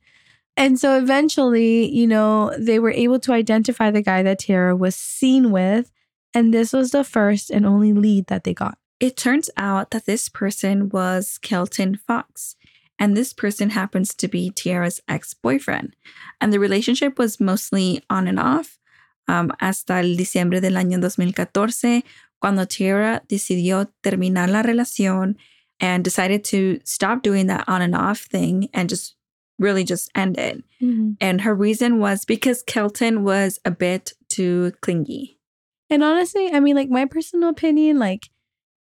And 0.57 0.79
so 0.79 0.99
eventually, 0.99 1.89
you 1.91 2.07
know, 2.07 2.53
they 2.59 2.79
were 2.79 2.91
able 2.91 3.19
to 3.21 3.33
identify 3.33 3.91
the 3.91 4.03
guy 4.03 4.23
that 4.23 4.41
Tara 4.41 4.77
was 4.77 4.95
seen 4.95 5.51
with. 5.51 5.91
And 6.35 6.53
this 6.53 6.75
was 6.75 6.91
the 6.91 7.05
first 7.05 7.49
and 7.51 7.65
only 7.65 7.95
lead 7.95 8.27
that 8.27 8.45
they 8.45 8.53
got. 8.53 8.77
It 9.01 9.17
turns 9.17 9.49
out 9.57 9.93
that 9.93 10.05
this 10.05 10.29
person 10.29 10.91
was 10.91 11.39
Kelton 11.41 11.97
Fox. 11.97 12.57
And 13.01 13.17
this 13.17 13.33
person 13.33 13.71
happens 13.71 14.15
to 14.15 14.29
be 14.29 14.51
Tiara's 14.51 15.01
ex 15.09 15.35
boyfriend. 15.35 15.97
And 16.41 16.53
the 16.53 16.61
relationship 16.61 17.19
was 17.19 17.41
mostly 17.41 18.05
on 18.09 18.29
and 18.29 18.39
off 18.39 18.79
um, 19.27 19.51
hasta 19.59 19.95
el 19.95 20.17
diciembre 20.17 20.61
del 20.61 20.75
año 20.75 21.01
2014, 21.01 22.05
cuando 22.41 22.67
Tiara 22.67 23.23
decidió 23.29 23.91
terminar 24.03 24.51
la 24.51 24.63
relación 24.63 25.37
and 25.81 26.05
decided 26.05 26.45
to 26.45 26.79
stop 26.85 27.23
doing 27.23 27.47
that 27.47 27.65
on 27.67 27.81
and 27.81 27.95
off 27.95 28.21
thing 28.21 28.69
and 28.75 28.89
just 28.89 29.17
really 29.59 29.85
just 29.85 30.11
ended. 30.15 30.63
Mm-hmm. 30.83 31.13
And 31.21 31.41
her 31.43 31.55
reason 31.55 32.01
was 32.01 32.25
because 32.25 32.63
Kelton 32.63 33.25
was 33.25 33.59
a 33.65 33.71
bit 33.71 34.13
too 34.29 34.73
clingy. 34.81 35.39
And 35.89 36.03
honestly, 36.03 36.51
I 36.53 36.61
mean, 36.61 36.77
like 36.77 36.89
my 36.89 37.05
personal 37.05 37.51
opinion, 37.51 37.99
like 37.99 38.31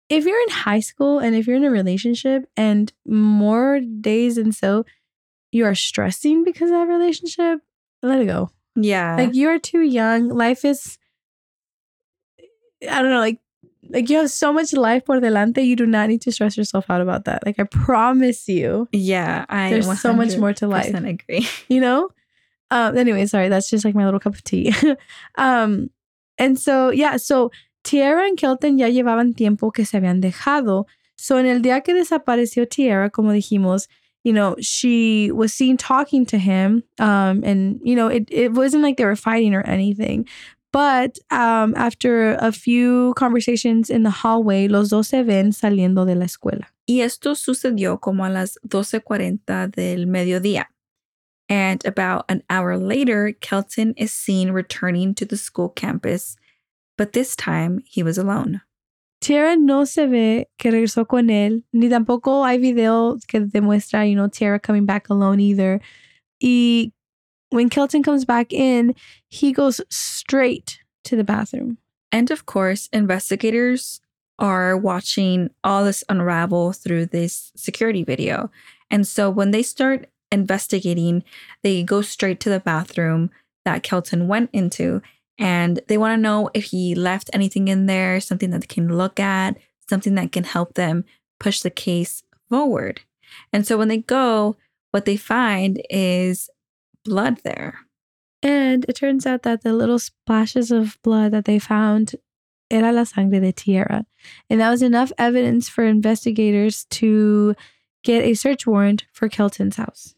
if 0.09 0.25
you're 0.25 0.41
in 0.41 0.49
high 0.49 0.79
school 0.79 1.19
and 1.19 1.35
if 1.35 1.47
you're 1.47 1.57
in 1.57 1.63
a 1.63 1.71
relationship 1.71 2.49
and 2.55 2.91
more 3.05 3.79
days 3.79 4.37
and 4.37 4.53
so, 4.55 4.85
you 5.51 5.65
are 5.65 5.75
stressing 5.75 6.43
because 6.43 6.69
of 6.69 6.75
that 6.75 6.87
relationship, 6.87 7.59
let 8.03 8.21
it 8.21 8.25
go. 8.25 8.49
Yeah. 8.75 9.15
Like 9.15 9.33
you 9.33 9.49
are 9.49 9.59
too 9.59 9.81
young. 9.81 10.29
Life 10.29 10.63
is, 10.63 10.97
I 12.89 13.01
don't 13.01 13.11
know, 13.11 13.19
like 13.19 13.39
like 13.89 14.09
you 14.09 14.17
have 14.17 14.29
so 14.29 14.51
much 14.51 14.73
life 14.73 15.05
por 15.05 15.19
delante. 15.19 15.65
You 15.65 15.75
do 15.75 15.85
not 15.85 16.09
need 16.09 16.21
to 16.21 16.31
stress 16.31 16.57
yourself 16.57 16.89
out 16.89 17.01
about 17.01 17.25
that. 17.25 17.45
Like 17.45 17.59
I 17.59 17.63
promise 17.63 18.47
you, 18.47 18.87
yeah, 18.91 19.45
I 19.49 19.69
there's 19.69 20.01
so 20.01 20.13
much 20.13 20.37
more 20.37 20.53
to 20.53 20.67
life. 20.67 20.93
agree. 20.93 21.47
You 21.69 21.81
know. 21.81 22.09
Um. 22.69 22.97
Anyway, 22.97 23.25
sorry. 23.27 23.49
That's 23.49 23.69
just 23.69 23.85
like 23.85 23.95
my 23.95 24.05
little 24.05 24.19
cup 24.19 24.33
of 24.33 24.43
tea. 24.43 24.73
um. 25.37 25.89
And 26.37 26.59
so 26.59 26.91
yeah. 26.91 27.17
So 27.17 27.51
Tiara 27.87 28.25
and 28.25 28.37
Kelton 28.37 28.77
ya 28.77 28.89
llevaban 28.89 29.33
tiempo 29.33 29.71
que 29.71 29.85
se 29.85 29.97
habían 29.97 30.19
dejado. 30.21 30.85
So 31.15 31.37
en 31.37 31.45
el 31.45 31.61
día 31.61 31.81
que 31.81 31.93
desapareció 31.93 32.69
Tierra, 32.69 33.09
como 33.09 33.31
dijimos, 33.31 33.87
you 34.23 34.33
know, 34.33 34.55
she 34.59 35.31
was 35.31 35.53
seen 35.53 35.77
talking 35.77 36.25
to 36.25 36.37
him. 36.37 36.83
Um. 36.99 37.43
And 37.45 37.79
you 37.81 37.95
know, 37.95 38.07
it 38.07 38.27
it 38.29 38.51
wasn't 38.51 38.83
like 38.83 38.97
they 38.97 39.05
were 39.05 39.15
fighting 39.15 39.55
or 39.55 39.61
anything. 39.61 40.27
But 40.73 41.17
um, 41.31 41.73
after 41.75 42.33
a 42.33 42.51
few 42.51 43.13
conversations 43.15 43.89
in 43.89 44.03
the 44.03 44.09
hallway, 44.09 44.67
los 44.67 44.89
dos 44.89 45.07
se 45.07 45.23
ven 45.23 45.53
saliendo 45.53 46.05
de 46.05 46.15
la 46.15 46.25
escuela. 46.25 46.65
Y 46.87 47.01
esto 47.01 47.35
sucedió 47.35 48.01
como 48.01 48.25
a 48.25 48.29
las 48.29 48.57
12:40 48.67 49.71
del 49.73 50.07
mediodía. 50.07 50.65
And 51.49 51.85
about 51.85 52.25
an 52.27 52.43
hour 52.49 52.77
later, 52.77 53.31
Kelton 53.39 53.93
is 53.95 54.11
seen 54.11 54.51
returning 54.51 55.15
to 55.15 55.25
the 55.25 55.37
school 55.37 55.69
campus, 55.69 56.35
but 56.97 57.13
this 57.13 57.35
time 57.35 57.81
he 57.85 58.03
was 58.03 58.17
alone. 58.17 58.61
Tiara 59.21 59.55
no 59.55 59.85
se 59.85 60.05
ve 60.05 60.45
que 60.59 60.71
regresó 60.71 61.07
con 61.07 61.29
él, 61.29 61.63
ni 61.73 61.89
tampoco 61.89 62.45
hay 62.45 62.57
video 62.57 63.17
que 63.27 63.39
demuestra, 63.41 64.07
you 64.07 64.15
know, 64.15 64.27
Tiara 64.27 64.59
coming 64.59 64.85
back 64.85 65.09
alone 65.09 65.39
either. 65.39 65.79
Y 66.41 66.91
when 67.49 67.69
Kelton 67.69 68.03
comes 68.03 68.25
back 68.25 68.53
in, 68.53 68.93
he 69.29 69.51
goes 69.51 69.81
straight 69.89 70.79
to 71.03 71.15
the 71.15 71.23
bathroom. 71.23 71.77
And 72.11 72.29
of 72.31 72.45
course, 72.45 72.89
investigators 72.93 74.01
are 74.39 74.77
watching 74.77 75.49
all 75.63 75.83
this 75.83 76.03
unravel 76.09 76.73
through 76.73 77.07
this 77.07 77.51
security 77.55 78.03
video. 78.03 78.51
And 78.91 79.07
so 79.07 79.29
when 79.29 79.51
they 79.51 79.63
start 79.63 80.07
investigating, 80.31 81.23
they 81.63 81.83
go 81.83 82.01
straight 82.01 82.39
to 82.41 82.49
the 82.49 82.59
bathroom 82.59 83.31
that 83.65 83.83
Kelton 83.83 84.27
went 84.27 84.49
into 84.53 85.01
and 85.37 85.79
they 85.87 85.97
want 85.97 86.17
to 86.17 86.21
know 86.21 86.49
if 86.53 86.65
he 86.65 86.95
left 86.95 87.29
anything 87.33 87.67
in 87.67 87.85
there, 87.85 88.19
something 88.19 88.49
that 88.51 88.61
they 88.61 88.67
can 88.67 88.97
look 88.97 89.19
at, 89.19 89.57
something 89.89 90.15
that 90.15 90.31
can 90.31 90.43
help 90.43 90.73
them 90.73 91.05
push 91.39 91.61
the 91.61 91.69
case 91.69 92.23
forward. 92.49 93.01
And 93.53 93.65
so 93.65 93.77
when 93.77 93.87
they 93.87 93.97
go, 93.97 94.55
what 94.91 95.05
they 95.05 95.17
find 95.17 95.81
is 95.89 96.49
blood 97.03 97.39
there. 97.43 97.79
And 98.41 98.85
it 98.87 98.95
turns 98.95 99.25
out 99.25 99.43
that 99.43 99.63
the 99.63 99.73
little 99.73 99.99
splashes 99.99 100.71
of 100.71 100.97
blood 101.03 101.31
that 101.33 101.45
they 101.45 101.59
found 101.59 102.15
era 102.69 102.91
la 102.91 103.03
sangre 103.03 103.39
de 103.39 103.51
Tierra. 103.51 104.05
And 104.49 104.59
that 104.59 104.69
was 104.69 104.81
enough 104.81 105.11
evidence 105.17 105.69
for 105.69 105.83
investigators 105.83 106.85
to 106.85 107.55
get 108.03 108.23
a 108.23 108.33
search 108.33 108.67
warrant 108.67 109.05
for 109.11 109.29
Kelton's 109.29 109.77
house. 109.77 110.15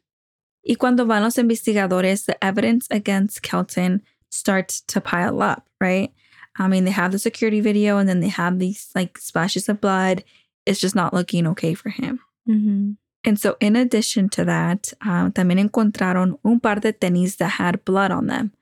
Y 0.68 0.76
cuando 0.76 1.06
van 1.06 1.24
los 1.24 1.38
investigadores, 1.38 2.26
the 2.26 2.44
evidence 2.44 2.88
against 2.92 3.42
Kelton 3.42 4.02
starts 4.30 4.82
to 4.82 5.02
pile 5.02 5.42
up, 5.42 5.68
right? 5.80 6.12
I 6.58 6.68
mean, 6.68 6.86
they 6.86 6.92
have 6.92 7.12
the 7.12 7.20
security 7.20 7.62
video 7.62 7.98
and 7.98 8.08
then 8.08 8.20
they 8.20 8.28
have 8.28 8.60
these 8.60 8.90
like 8.96 9.18
splashes 9.18 9.70
of 9.70 9.82
blood. 9.82 10.24
It's 10.66 10.80
just 10.80 10.96
not 10.96 11.14
looking 11.14 11.48
okay 11.48 11.74
for 11.74 11.90
him. 11.90 12.20
Mm-hmm. 12.48 12.92
And 13.26 13.40
so, 13.40 13.58
in 13.60 13.76
addition 13.76 14.30
to 14.30 14.46
that, 14.46 14.94
uh, 15.02 15.30
también 15.32 15.60
encontraron 15.60 16.40
un 16.46 16.60
par 16.60 16.76
de 16.76 16.94
tenis 16.94 17.38
that 17.38 17.60
had 17.60 17.84
blood 17.84 18.12
on 18.12 18.28
them. 18.28 18.54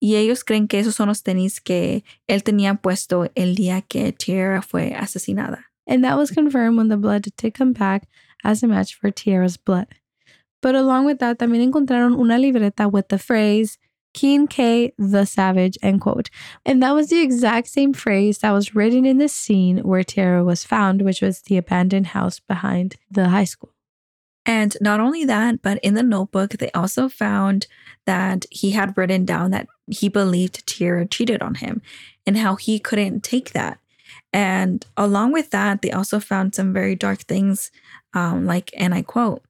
Y 0.00 0.14
ellos 0.16 0.42
creen 0.42 0.66
que 0.66 0.80
esos 0.80 0.94
son 0.94 1.08
los 1.08 1.22
tenis 1.22 1.60
que 1.62 2.02
él 2.28 2.42
tenía 2.42 2.80
puesto 2.80 3.30
el 3.36 3.54
día 3.54 3.82
que 3.86 4.12
Tiara 4.12 4.62
fue 4.62 4.94
asesinada. 4.94 5.64
And 5.86 6.02
that 6.04 6.16
was 6.16 6.30
confirmed 6.30 6.76
when 6.76 6.88
the 6.88 6.96
blood 6.96 7.26
did 7.36 7.54
come 7.54 7.72
back 7.72 8.08
as 8.42 8.62
a 8.62 8.66
match 8.66 8.94
for 8.94 9.10
Tiara's 9.10 9.56
blood. 9.56 9.88
But 10.62 10.74
along 10.74 11.06
with 11.06 11.18
that, 11.18 11.38
también 11.38 11.62
encontraron 11.62 12.18
una 12.18 12.38
libreta 12.38 12.90
with 12.90 13.08
the 13.08 13.18
phrase 13.18 13.78
Keen 14.12 14.46
K 14.46 14.92
the 14.98 15.24
Savage, 15.24 15.78
end 15.82 16.00
quote. 16.00 16.30
And 16.64 16.82
that 16.82 16.94
was 16.94 17.08
the 17.08 17.22
exact 17.22 17.68
same 17.68 17.92
phrase 17.92 18.38
that 18.38 18.52
was 18.52 18.74
written 18.74 19.06
in 19.06 19.18
the 19.18 19.28
scene 19.28 19.78
where 19.78 20.04
Tiara 20.04 20.44
was 20.44 20.64
found, 20.64 21.02
which 21.02 21.22
was 21.22 21.42
the 21.42 21.56
abandoned 21.56 22.08
house 22.08 22.40
behind 22.40 22.96
the 23.10 23.28
high 23.28 23.44
school. 23.44 23.72
And 24.46 24.76
not 24.80 25.00
only 25.00 25.24
that, 25.26 25.62
but 25.62 25.78
in 25.78 25.94
the 25.94 26.02
notebook, 26.02 26.52
they 26.52 26.70
also 26.72 27.08
found 27.08 27.66
that 28.06 28.46
he 28.50 28.70
had 28.70 28.96
written 28.96 29.24
down 29.24 29.50
that 29.50 29.68
he 29.86 30.08
believed 30.08 30.66
Tiara 30.66 31.06
cheated 31.06 31.42
on 31.42 31.56
him 31.56 31.82
and 32.26 32.38
how 32.38 32.56
he 32.56 32.78
couldn't 32.78 33.22
take 33.22 33.52
that. 33.52 33.78
And 34.32 34.84
along 34.96 35.32
with 35.32 35.50
that, 35.50 35.82
they 35.82 35.90
also 35.90 36.20
found 36.20 36.54
some 36.54 36.72
very 36.72 36.96
dark 36.96 37.20
things, 37.20 37.70
um, 38.14 38.46
like, 38.46 38.70
and 38.76 38.94
I 38.94 39.02
quote, 39.02 39.42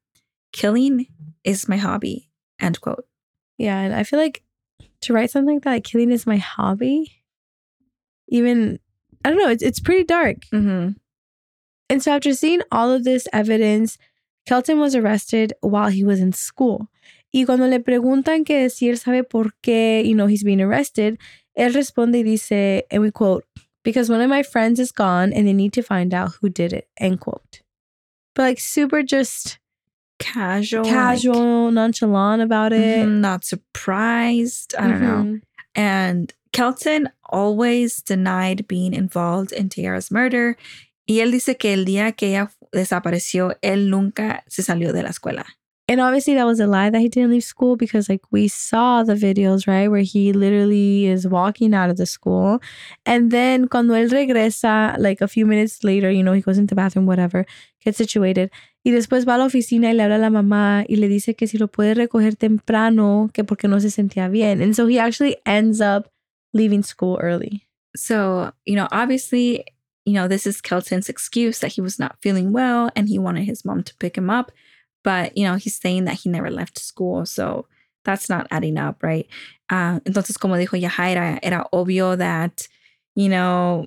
killing 0.53 1.07
is 1.45 1.69
my 1.69 1.77
hobby, 1.77 2.29
end 2.59 2.81
quote. 2.81 3.07
Yeah. 3.59 3.79
And 3.79 3.95
I 3.95 4.03
feel 4.03 4.19
like 4.19 4.43
to 5.03 5.13
write 5.13 5.31
something 5.31 5.57
like 5.57 5.65
that, 5.65 5.71
like 5.71 5.85
killing 5.85 6.11
is 6.11 6.27
my 6.27 6.37
hobby, 6.37 7.23
even, 8.29 8.79
I 9.25 9.31
don't 9.31 9.39
know, 9.39 9.51
it's, 9.51 9.63
it's 9.63 9.81
pretty 9.81 10.05
dark. 10.05 10.39
Mm-hmm. 10.53 10.93
And 11.89 12.03
so 12.03 12.13
after 12.13 12.35
seeing 12.35 12.63
all 12.71 12.93
of 12.93 13.05
this 13.05 13.27
evidence, 13.33 13.99
Kelton 14.47 14.79
was 14.81 14.95
arrested 14.95 15.53
while 15.61 15.89
he 15.89 16.05
was 16.05 16.21
in 16.21 16.33
school. 16.33 16.89
Y 17.33 17.45
cuando 17.45 17.67
le 17.67 17.79
preguntan 17.79 18.45
que 18.45 18.69
si 18.69 18.89
él 18.89 18.99
sabe 18.99 19.29
por 19.29 19.53
qué, 19.63 20.05
you 20.05 20.15
know, 20.15 20.27
he's 20.27 20.43
being 20.43 20.61
arrested, 20.61 21.19
él 21.57 21.73
responde 21.73 22.17
y 22.17 22.23
dice, 22.23 22.83
and 22.91 23.03
we 23.03 23.11
quote, 23.11 23.45
because 23.85 24.11
one 24.11 24.21
of 24.21 24.29
my 24.29 24.43
friends 24.43 24.81
is 24.81 24.91
gone 24.91 25.33
and 25.33 25.47
they 25.47 25.53
need 25.53 25.73
to 25.73 25.83
find 25.83 26.13
out 26.13 26.33
who 26.41 26.49
did 26.49 26.73
it, 26.73 26.89
end 26.99 27.21
quote. 27.21 27.63
But 28.35 28.43
like 28.43 28.61
super 28.61 29.03
just 29.03 29.60
casual, 30.21 30.85
casual, 30.85 31.65
like, 31.65 31.75
nonchalant 31.75 32.43
about 32.43 32.73
it. 32.73 33.05
Mm-hmm, 33.05 33.21
not 33.21 33.45
surprised. 33.45 34.77
I 34.79 34.87
don't 34.87 35.01
mm-hmm. 35.01 35.33
know. 35.33 35.41
And 35.75 36.33
Kelton 36.53 37.09
always 37.25 38.03
denied 38.03 38.69
being 38.69 38.95
involved 38.95 39.53
in 39.53 39.69
Tiara's 39.69 40.11
murder 40.11 40.57
y 41.07 41.19
él 41.21 41.33
dice 41.33 41.57
que 41.59 41.73
el 41.73 41.85
día 41.85 42.13
que 42.13 42.29
ella 42.29 42.53
desapareció, 42.73 43.57
él 43.63 43.91
nunca 43.91 44.45
se 44.47 44.63
salió 44.63 44.93
de 44.93 45.03
la 45.03 45.09
escuela. 45.09 45.45
And 45.89 46.01
obviously 46.01 46.35
that 46.35 46.47
was 46.47 46.61
a 46.61 46.69
lie 46.69 46.89
that 46.89 47.01
he 47.01 47.09
didn't 47.09 47.33
leave 47.33 47.43
school 47.43 47.75
because 47.75 48.09
like 48.09 48.23
we 48.31 48.47
saw 48.47 49.03
the 49.03 49.15
videos, 49.15 49.67
right? 49.67 49.89
Where 49.89 50.03
he 50.03 50.33
literally 50.33 51.07
is 51.07 51.27
walking 51.27 51.75
out 51.75 51.91
of 51.91 51.97
the 51.97 52.07
school. 52.07 52.63
And 53.07 53.33
then 53.33 53.67
cuando 53.67 53.95
él 53.95 54.09
regresa, 54.09 54.97
like 55.01 55.21
a 55.21 55.27
few 55.27 55.47
minutes 55.47 55.83
later, 55.83 56.09
you 56.09 56.23
know, 56.23 56.33
he 56.33 56.43
goes 56.43 56.59
into 56.59 56.77
the 56.77 56.77
bathroom, 56.77 57.07
whatever, 57.07 57.45
gets 57.85 57.99
situated. 57.99 58.53
Y 58.83 58.93
después 58.93 59.29
va 59.29 59.35
a 59.35 59.39
la 59.39 59.45
oficina 59.45 59.91
y 59.91 59.95
le 59.95 60.03
habla 60.03 60.17
a 60.17 60.19
la 60.19 60.31
mamá 60.31 60.85
y 60.89 60.97
le 60.97 61.09
dice 61.09 61.35
que 61.35 61.47
si 61.47 61.59
lo 61.59 61.69
puede 61.69 61.95
recoger 61.95 62.37
temprano, 62.37 63.31
que 63.33 63.45
porque 63.45 63.69
no 63.69 63.79
se 63.79 63.91
sentía 63.91 64.29
bien. 64.29 64.63
And 64.63 64.75
so 64.75 64.87
he 64.87 64.99
actually 64.99 65.37
ends 65.45 65.81
up 65.81 66.11
leaving 66.55 66.83
school 66.83 67.19
early. 67.21 67.67
So, 67.95 68.53
you 68.65 68.77
know, 68.77 68.89
obviously, 68.91 69.65
you 70.07 70.15
know, 70.15 70.29
this 70.29 70.47
is 70.47 70.63
Kelton's 70.63 71.09
excuse 71.09 71.59
that 71.59 71.73
he 71.73 71.83
was 71.83 71.99
not 71.99 72.17
feeling 72.23 72.53
well 72.53 72.91
and 72.97 73.09
he 73.09 73.19
wanted 73.19 73.45
his 73.45 73.65
mom 73.65 73.83
to 73.83 73.95
pick 73.97 74.17
him 74.17 74.31
up. 74.31 74.51
But, 75.03 75.37
you 75.37 75.45
know, 75.45 75.57
he's 75.57 75.79
saying 75.79 76.05
that 76.07 76.21
he 76.21 76.31
never 76.31 76.51
left 76.51 76.79
school. 76.79 77.27
So 77.27 77.67
that's 78.05 78.29
not 78.29 78.47
adding 78.51 78.79
up, 78.79 79.03
right? 79.03 79.27
Uh, 79.69 80.01
entonces, 80.01 80.39
como 80.39 80.57
dijo 80.57 80.81
Yahaira, 80.81 81.39
era 81.43 81.67
obvio 81.73 82.17
that, 82.17 82.67
you 83.15 83.29
know, 83.29 83.87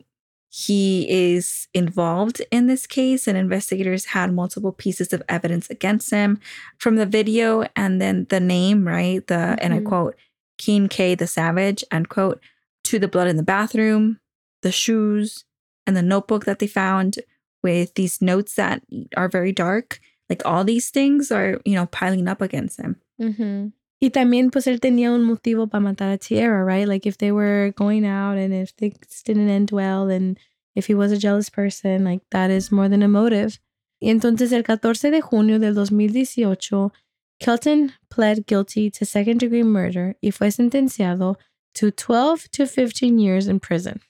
he 0.56 1.10
is 1.10 1.68
involved 1.74 2.40
in 2.52 2.68
this 2.68 2.86
case, 2.86 3.28
and 3.28 3.36
investigators 3.36 4.06
had 4.06 4.32
multiple 4.32 4.72
pieces 4.72 5.12
of 5.12 5.24
evidence 5.28 5.68
against 5.68 6.12
him 6.12 6.40
from 6.78 6.96
the 6.96 7.08
video 7.08 7.66
and 7.76 8.00
then 8.00 8.28
the 8.30 8.40
name, 8.40 8.88
right? 8.88 9.26
The, 9.26 9.34
mm-hmm. 9.34 9.56
and 9.62 9.74
I 9.74 9.80
quote, 9.80 10.16
Keen 10.60 10.88
K 10.90 11.16
the 11.16 11.26
Savage, 11.26 11.84
end 11.90 12.10
quote, 12.10 12.40
to 12.84 13.00
the 13.00 13.08
blood 13.08 13.28
in 13.28 13.38
the 13.38 13.42
bathroom, 13.42 14.20
the 14.62 14.72
shoes, 14.72 15.44
and 15.88 15.98
the 15.98 16.04
notebook 16.04 16.46
that 16.46 16.60
they 16.60 16.68
found 16.68 17.18
with 17.64 17.96
these 17.96 18.22
notes 18.22 18.54
that 18.54 18.84
are 19.18 19.30
very 19.30 19.54
dark. 19.54 20.00
Like 20.30 20.44
all 20.46 20.64
these 20.64 20.92
things 20.92 21.32
are, 21.32 21.60
you 21.66 21.74
know, 21.74 21.88
piling 21.88 22.28
up 22.28 22.42
against 22.42 22.80
him. 22.80 22.98
Mm-hmm. 23.20 23.70
Y 24.04 24.10
también, 24.10 24.52
pues 24.52 24.68
él 24.68 24.82
tenía 24.82 25.14
un 25.14 25.24
motivo 25.24 25.68
para 25.68 25.80
matar 25.80 26.12
a 26.12 26.18
Tierra, 26.18 26.66
right? 26.66 26.86
Like 26.86 27.08
if 27.08 27.18
they 27.20 27.32
were 27.32 27.72
going 27.78 28.06
out 28.06 28.38
and 28.38 28.54
if 28.54 28.72
things 28.72 29.24
didn't 29.24 29.48
end 29.48 29.72
well 29.72 30.10
and 30.10 30.38
if 30.76 30.88
he 30.88 30.94
was 30.94 31.14
a 31.14 31.18
jealous 31.18 31.50
person, 31.50 32.04
like 32.04 32.22
that 32.32 32.52
is 32.52 32.70
more 32.70 32.90
than 32.90 33.02
a 33.02 33.08
motive. 33.08 33.62
Y 34.02 34.10
entonces 34.10 34.52
el 34.52 34.64
14 34.64 35.10
de 35.10 35.22
junio 35.22 35.58
del 35.58 35.74
2018, 35.74 36.92
Kelton 37.40 37.94
pled 38.10 38.46
guilty 38.46 38.92
to 38.92 39.06
second 39.06 39.40
degree 39.40 39.64
murder 39.64 40.18
y 40.22 40.32
fue 40.32 40.52
sentenciado 40.52 41.38
to 41.74 41.90
12 41.90 42.52
to 42.52 42.68
15 42.68 43.18
years 43.18 43.48
in 43.48 43.62
prison. 43.62 44.02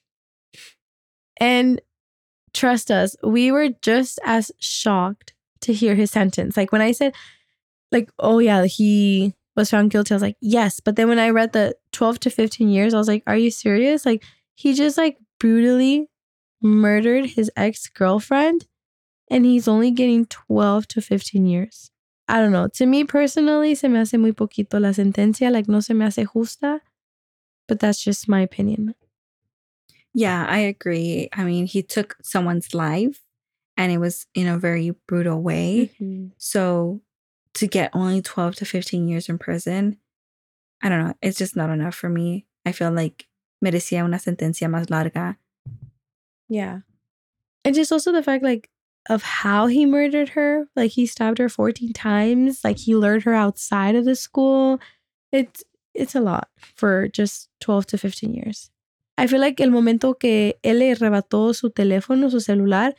And 1.39 1.79
trust 2.51 2.89
us, 2.89 3.15
we 3.21 3.51
were 3.51 3.69
just 3.83 4.19
as 4.25 4.51
shocked 4.57 5.35
to 5.61 5.71
hear 5.71 5.93
his 5.93 6.09
sentence. 6.09 6.57
Like 6.57 6.71
when 6.71 6.81
I 6.81 6.93
said, 6.93 7.13
like, 7.91 8.09
oh 8.17 8.39
yeah, 8.39 8.65
he 8.65 9.35
was 9.55 9.69
found 9.69 9.91
guilty, 9.91 10.13
I 10.13 10.15
was 10.15 10.21
like, 10.21 10.37
yes. 10.41 10.79
But 10.79 10.95
then 10.95 11.07
when 11.09 11.19
I 11.19 11.29
read 11.29 11.53
the 11.53 11.75
12 11.91 12.19
to 12.21 12.29
15 12.29 12.69
years, 12.69 12.93
I 12.93 12.97
was 12.97 13.07
like, 13.07 13.23
are 13.27 13.37
you 13.37 13.51
serious? 13.51 14.05
Like, 14.05 14.23
he 14.55 14.73
just 14.73 14.97
like 14.97 15.17
brutally 15.39 16.09
murdered 16.61 17.25
his 17.25 17.51
ex 17.55 17.87
girlfriend 17.87 18.67
and 19.29 19.45
he's 19.45 19.67
only 19.67 19.91
getting 19.91 20.25
12 20.25 20.87
to 20.89 21.01
15 21.01 21.45
years. 21.45 21.91
I 22.27 22.39
don't 22.39 22.51
know. 22.51 22.67
To 22.75 22.85
me 22.85 23.03
personally, 23.03 23.75
se 23.75 23.87
me 23.87 23.99
hace 23.99 24.13
muy 24.13 24.31
poquito 24.31 24.79
la 24.79 24.89
sentencia. 24.89 25.51
Like, 25.51 25.67
no 25.67 25.81
se 25.81 25.93
me 25.93 26.05
hace 26.05 26.25
justa. 26.25 26.81
But 27.67 27.79
that's 27.79 28.03
just 28.03 28.27
my 28.27 28.41
opinion. 28.41 28.95
Yeah, 30.13 30.45
I 30.47 30.59
agree. 30.59 31.29
I 31.33 31.43
mean, 31.43 31.65
he 31.65 31.81
took 31.81 32.17
someone's 32.21 32.73
life 32.73 33.21
and 33.77 33.91
it 33.91 33.97
was 33.97 34.27
in 34.35 34.47
a 34.47 34.57
very 34.57 34.91
brutal 35.07 35.41
way. 35.41 35.91
Mm-hmm. 35.99 36.27
So 36.37 37.01
to 37.55 37.67
get 37.67 37.91
only 37.93 38.21
12 38.21 38.55
to 38.55 38.65
15 38.65 39.07
years 39.07 39.29
in 39.29 39.37
prison, 39.37 39.97
I 40.81 40.89
don't 40.89 40.99
know. 40.99 41.13
It's 41.21 41.37
just 41.37 41.55
not 41.55 41.69
enough 41.69 41.95
for 41.95 42.09
me. 42.09 42.45
I 42.65 42.71
feel 42.71 42.91
like 42.91 43.27
merecía 43.63 44.03
una 44.03 44.17
sentencia 44.17 44.67
más 44.69 44.89
larga. 44.89 45.37
Yeah. 46.49 46.79
And 47.63 47.73
just 47.73 47.91
also 47.91 48.11
the 48.11 48.23
fact, 48.23 48.43
like, 48.43 48.69
of 49.09 49.23
how 49.23 49.67
he 49.67 49.85
murdered 49.85 50.29
her. 50.29 50.67
Like, 50.75 50.91
he 50.91 51.05
stabbed 51.05 51.37
her 51.37 51.49
14 51.49 51.93
times. 51.93 52.63
Like, 52.63 52.77
he 52.77 52.95
lured 52.95 53.23
her 53.23 53.33
outside 53.33 53.95
of 53.95 54.05
the 54.05 54.15
school. 54.15 54.79
It's, 55.31 55.63
it's 55.93 56.15
a 56.15 56.21
lot 56.21 56.49
for 56.57 57.07
just 57.07 57.49
12 57.61 57.87
to 57.87 57.97
15 57.97 58.33
years. 58.33 58.69
I 59.17 59.27
feel 59.27 59.39
like 59.39 59.61
el 59.61 59.69
momento 59.69 60.15
que 60.15 60.53
él 60.63 60.79
le 60.79 60.95
arrebató 60.95 61.53
su 61.53 61.69
teléfono, 61.69 62.31
su 62.31 62.39
celular, 62.39 62.93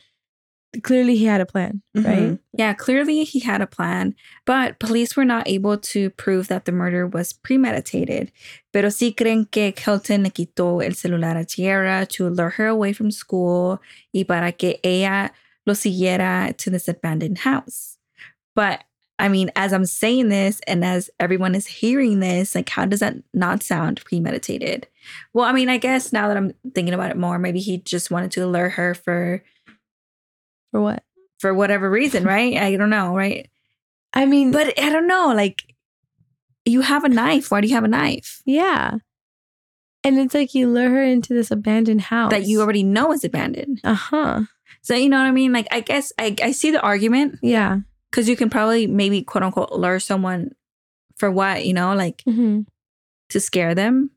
clearly 0.83 1.15
he 1.15 1.25
had 1.25 1.41
a 1.41 1.45
plan, 1.45 1.81
mm-hmm. 1.95 2.07
right? 2.07 2.39
Yeah, 2.53 2.73
clearly 2.73 3.23
he 3.23 3.39
had 3.39 3.61
a 3.61 3.67
plan, 3.67 4.15
but 4.45 4.79
police 4.79 5.15
were 5.15 5.25
not 5.25 5.47
able 5.47 5.77
to 5.77 6.09
prove 6.11 6.47
that 6.47 6.65
the 6.65 6.71
murder 6.71 7.07
was 7.07 7.33
premeditated. 7.33 8.31
Pero 8.71 8.89
sí 8.89 9.15
creen 9.15 9.49
que 9.49 9.71
Kelton 9.71 10.23
le 10.23 10.29
quitó 10.29 10.83
el 10.85 10.93
celular 10.93 11.37
a 11.37 11.45
Tierra 11.45 12.05
to 12.07 12.29
lure 12.29 12.51
her 12.51 12.67
away 12.67 12.93
from 12.93 13.11
school 13.11 13.81
y 14.13 14.23
para 14.23 14.51
que 14.51 14.79
ella 14.83 15.31
lo 15.65 15.73
siguiera 15.73 16.55
to 16.57 16.69
this 16.69 16.87
abandoned 16.87 17.39
house. 17.39 17.97
But 18.55 18.83
I 19.17 19.29
mean, 19.29 19.49
as 19.55 19.71
I'm 19.71 19.85
saying 19.85 20.29
this 20.29 20.59
and 20.67 20.83
as 20.83 21.09
everyone 21.19 21.55
is 21.55 21.67
hearing 21.67 22.19
this, 22.19 22.53
like, 22.53 22.67
how 22.69 22.85
does 22.85 22.99
that 22.99 23.15
not 23.33 23.63
sound 23.63 24.03
premeditated? 24.03 24.87
Well, 25.33 25.45
I 25.45 25.53
mean, 25.53 25.69
I 25.69 25.77
guess 25.77 26.11
now 26.11 26.27
that 26.27 26.35
I'm 26.35 26.53
thinking 26.73 26.93
about 26.93 27.11
it 27.11 27.17
more, 27.17 27.39
maybe 27.39 27.59
he 27.59 27.77
just 27.77 28.11
wanted 28.11 28.31
to 28.31 28.45
lure 28.45 28.69
her 28.69 28.93
for 28.93 29.41
for 30.75 30.81
what? 30.81 31.03
For 31.39 31.53
whatever 31.53 31.89
reason, 31.89 32.23
right? 32.35 32.57
I 32.57 32.75
don't 32.75 32.89
know, 32.89 33.15
right? 33.15 33.49
I 34.13 34.25
mean, 34.25 34.51
but 34.51 34.77
I 34.77 34.89
don't 34.89 35.07
know. 35.07 35.33
Like, 35.33 35.73
you 36.65 36.81
have 36.81 37.05
a 37.05 37.09
knife. 37.09 37.49
Why 37.49 37.61
do 37.61 37.67
you 37.67 37.75
have 37.75 37.85
a 37.85 37.89
knife? 37.89 38.41
Yeah. 38.45 38.95
And 40.03 40.19
it's 40.19 40.33
like 40.33 40.53
you 40.53 40.69
lure 40.69 40.89
her 40.89 41.03
into 41.03 41.33
this 41.33 41.49
abandoned 41.49 42.01
house 42.01 42.31
that 42.31 42.45
you 42.45 42.61
already 42.61 42.83
know 42.83 43.13
is 43.13 43.23
abandoned. 43.23 43.79
Uh 43.85 43.93
huh. 43.93 44.41
So, 44.81 44.95
you 44.95 45.07
know 45.07 45.17
what 45.17 45.27
I 45.27 45.31
mean? 45.31 45.53
Like, 45.53 45.67
I 45.71 45.79
guess 45.79 46.11
I, 46.19 46.35
I 46.43 46.51
see 46.51 46.71
the 46.71 46.81
argument. 46.81 47.39
Yeah. 47.41 47.79
Because 48.11 48.27
you 48.27 48.35
can 48.35 48.49
probably 48.49 48.85
maybe 48.85 49.23
quote 49.23 49.43
unquote 49.43 49.71
lure 49.71 49.99
someone 49.99 50.51
for 51.15 51.31
what, 51.31 51.65
you 51.65 51.73
know, 51.73 51.95
like 51.95 52.21
mm-hmm. 52.27 52.61
to 53.29 53.39
scare 53.39 53.73
them 53.73 54.11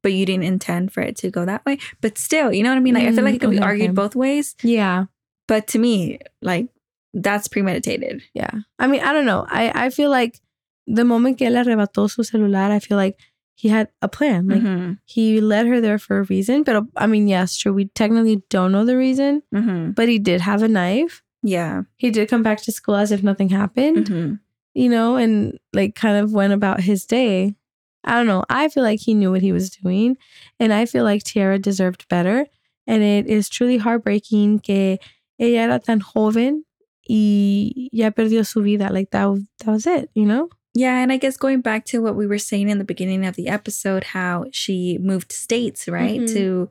but 0.00 0.12
you 0.12 0.24
didn't 0.24 0.44
intend 0.44 0.92
for 0.92 1.00
it 1.00 1.16
to 1.16 1.30
go 1.30 1.44
that 1.44 1.66
way. 1.66 1.76
But 2.00 2.18
still, 2.18 2.52
you 2.52 2.62
know 2.62 2.70
what 2.70 2.76
I 2.76 2.80
mean? 2.80 2.94
Like, 2.94 3.08
I 3.08 3.12
feel 3.12 3.24
like 3.24 3.34
it 3.34 3.40
could 3.40 3.50
be 3.50 3.56
mm-hmm. 3.56 3.64
argued 3.64 3.94
both 3.96 4.14
ways. 4.14 4.54
Yeah. 4.62 5.06
But 5.48 5.66
to 5.68 5.78
me, 5.80 6.20
like, 6.40 6.68
that's 7.14 7.48
premeditated. 7.48 8.22
Yeah. 8.34 8.50
I 8.78 8.86
mean, 8.86 9.00
I 9.00 9.12
don't 9.12 9.26
know. 9.26 9.46
I, 9.48 9.86
I 9.86 9.90
feel 9.90 10.10
like 10.10 10.40
the 10.86 11.04
moment 11.04 11.38
que 11.38 11.48
él 11.48 11.56
arrebató 11.56 12.08
su 12.08 12.22
celular, 12.22 12.70
I 12.70 12.78
feel 12.78 12.96
like 12.96 13.18
he 13.54 13.68
had 13.68 13.88
a 14.02 14.08
plan. 14.08 14.46
Like, 14.46 14.62
mm-hmm. 14.62 14.92
he 15.04 15.40
led 15.40 15.66
her 15.66 15.80
there 15.80 15.98
for 15.98 16.20
a 16.20 16.24
reason. 16.24 16.62
But 16.62 16.84
I 16.96 17.06
mean, 17.08 17.26
yes, 17.26 17.56
true. 17.56 17.72
We 17.72 17.86
technically 17.86 18.42
don't 18.50 18.70
know 18.70 18.84
the 18.84 18.96
reason, 18.96 19.42
mm-hmm. 19.52 19.92
but 19.92 20.08
he 20.08 20.20
did 20.20 20.40
have 20.42 20.62
a 20.62 20.68
knife. 20.68 21.24
Yeah. 21.42 21.82
He 21.96 22.10
did 22.10 22.28
come 22.28 22.42
back 22.42 22.60
to 22.62 22.72
school 22.72 22.94
as 22.94 23.10
if 23.10 23.22
nothing 23.22 23.48
happened, 23.48 24.06
mm-hmm. 24.06 24.34
you 24.74 24.88
know, 24.88 25.16
and 25.16 25.58
like 25.72 25.94
kind 25.94 26.22
of 26.22 26.32
went 26.32 26.52
about 26.52 26.80
his 26.80 27.04
day. 27.04 27.56
I 28.04 28.12
don't 28.14 28.26
know. 28.26 28.44
I 28.48 28.68
feel 28.68 28.82
like 28.82 29.00
he 29.00 29.14
knew 29.14 29.30
what 29.30 29.42
he 29.42 29.52
was 29.52 29.70
doing. 29.70 30.16
And 30.60 30.72
I 30.72 30.86
feel 30.86 31.04
like 31.04 31.24
Tiara 31.24 31.58
deserved 31.58 32.06
better. 32.08 32.46
And 32.86 33.02
it 33.02 33.26
is 33.26 33.48
truly 33.48 33.76
heartbreaking 33.76 34.60
que 34.60 34.98
ella 35.38 35.62
era 35.62 35.78
tan 35.78 36.00
joven 36.00 36.64
y 37.08 37.88
ya 37.92 38.10
perdió 38.10 38.44
su 38.44 38.62
vida. 38.62 38.90
Like 38.92 39.10
that, 39.10 39.38
that 39.58 39.70
was 39.70 39.86
it, 39.86 40.10
you 40.14 40.26
know? 40.26 40.48
Yeah, 40.74 41.02
and 41.02 41.10
I 41.10 41.16
guess 41.16 41.36
going 41.36 41.60
back 41.60 41.86
to 41.86 42.00
what 42.00 42.14
we 42.14 42.26
were 42.26 42.38
saying 42.38 42.68
in 42.68 42.78
the 42.78 42.84
beginning 42.84 43.26
of 43.26 43.34
the 43.34 43.48
episode, 43.48 44.04
how 44.04 44.44
she 44.52 44.98
moved 45.00 45.32
states, 45.32 45.88
right? 45.88 46.20
Mm-hmm. 46.20 46.34
To 46.34 46.70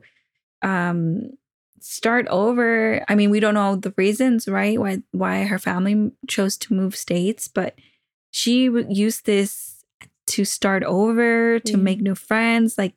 um 0.62 1.30
start 1.80 2.26
over. 2.28 3.04
I 3.08 3.14
mean, 3.14 3.30
we 3.30 3.40
don't 3.40 3.54
know 3.54 3.76
the 3.76 3.92
reasons, 3.96 4.48
right? 4.48 4.78
Why 4.78 5.02
why 5.12 5.44
her 5.44 5.58
family 5.58 6.12
chose 6.26 6.56
to 6.58 6.74
move 6.74 6.96
states, 6.96 7.48
but 7.48 7.74
she 8.30 8.70
used 8.88 9.26
this 9.26 9.84
to 10.28 10.44
start 10.44 10.84
over, 10.84 11.58
to 11.60 11.76
make 11.76 12.00
new 12.00 12.14
friends. 12.14 12.78
Like 12.78 12.94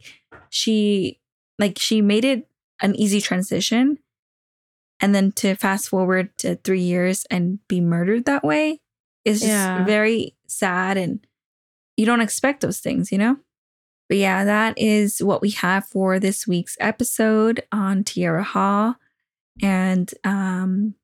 she 0.49 1.19
like 1.57 1.77
she 1.77 2.01
made 2.01 2.25
it 2.25 2.47
an 2.81 2.95
easy 2.95 3.21
transition. 3.21 3.97
And 5.01 5.15
then 5.15 5.31
to 5.33 5.55
fast 5.55 5.89
forward 5.89 6.29
to 6.37 6.55
three 6.57 6.81
years 6.81 7.25
and 7.31 7.59
be 7.67 7.81
murdered 7.81 8.25
that 8.25 8.43
way 8.43 8.79
is 9.25 9.39
just 9.39 9.51
yeah. 9.51 9.83
very 9.83 10.35
sad 10.47 10.97
and 10.97 11.25
you 11.97 12.05
don't 12.05 12.21
expect 12.21 12.61
those 12.61 12.79
things, 12.79 13.11
you 13.11 13.17
know? 13.17 13.37
But 14.07 14.17
yeah, 14.17 14.43
that 14.43 14.77
is 14.77 15.23
what 15.23 15.41
we 15.41 15.51
have 15.51 15.85
for 15.85 16.19
this 16.19 16.47
week's 16.47 16.77
episode 16.79 17.63
on 17.71 18.03
Tierra 18.03 18.43
Hall. 18.43 18.95
And 19.61 20.11
um 20.23 20.95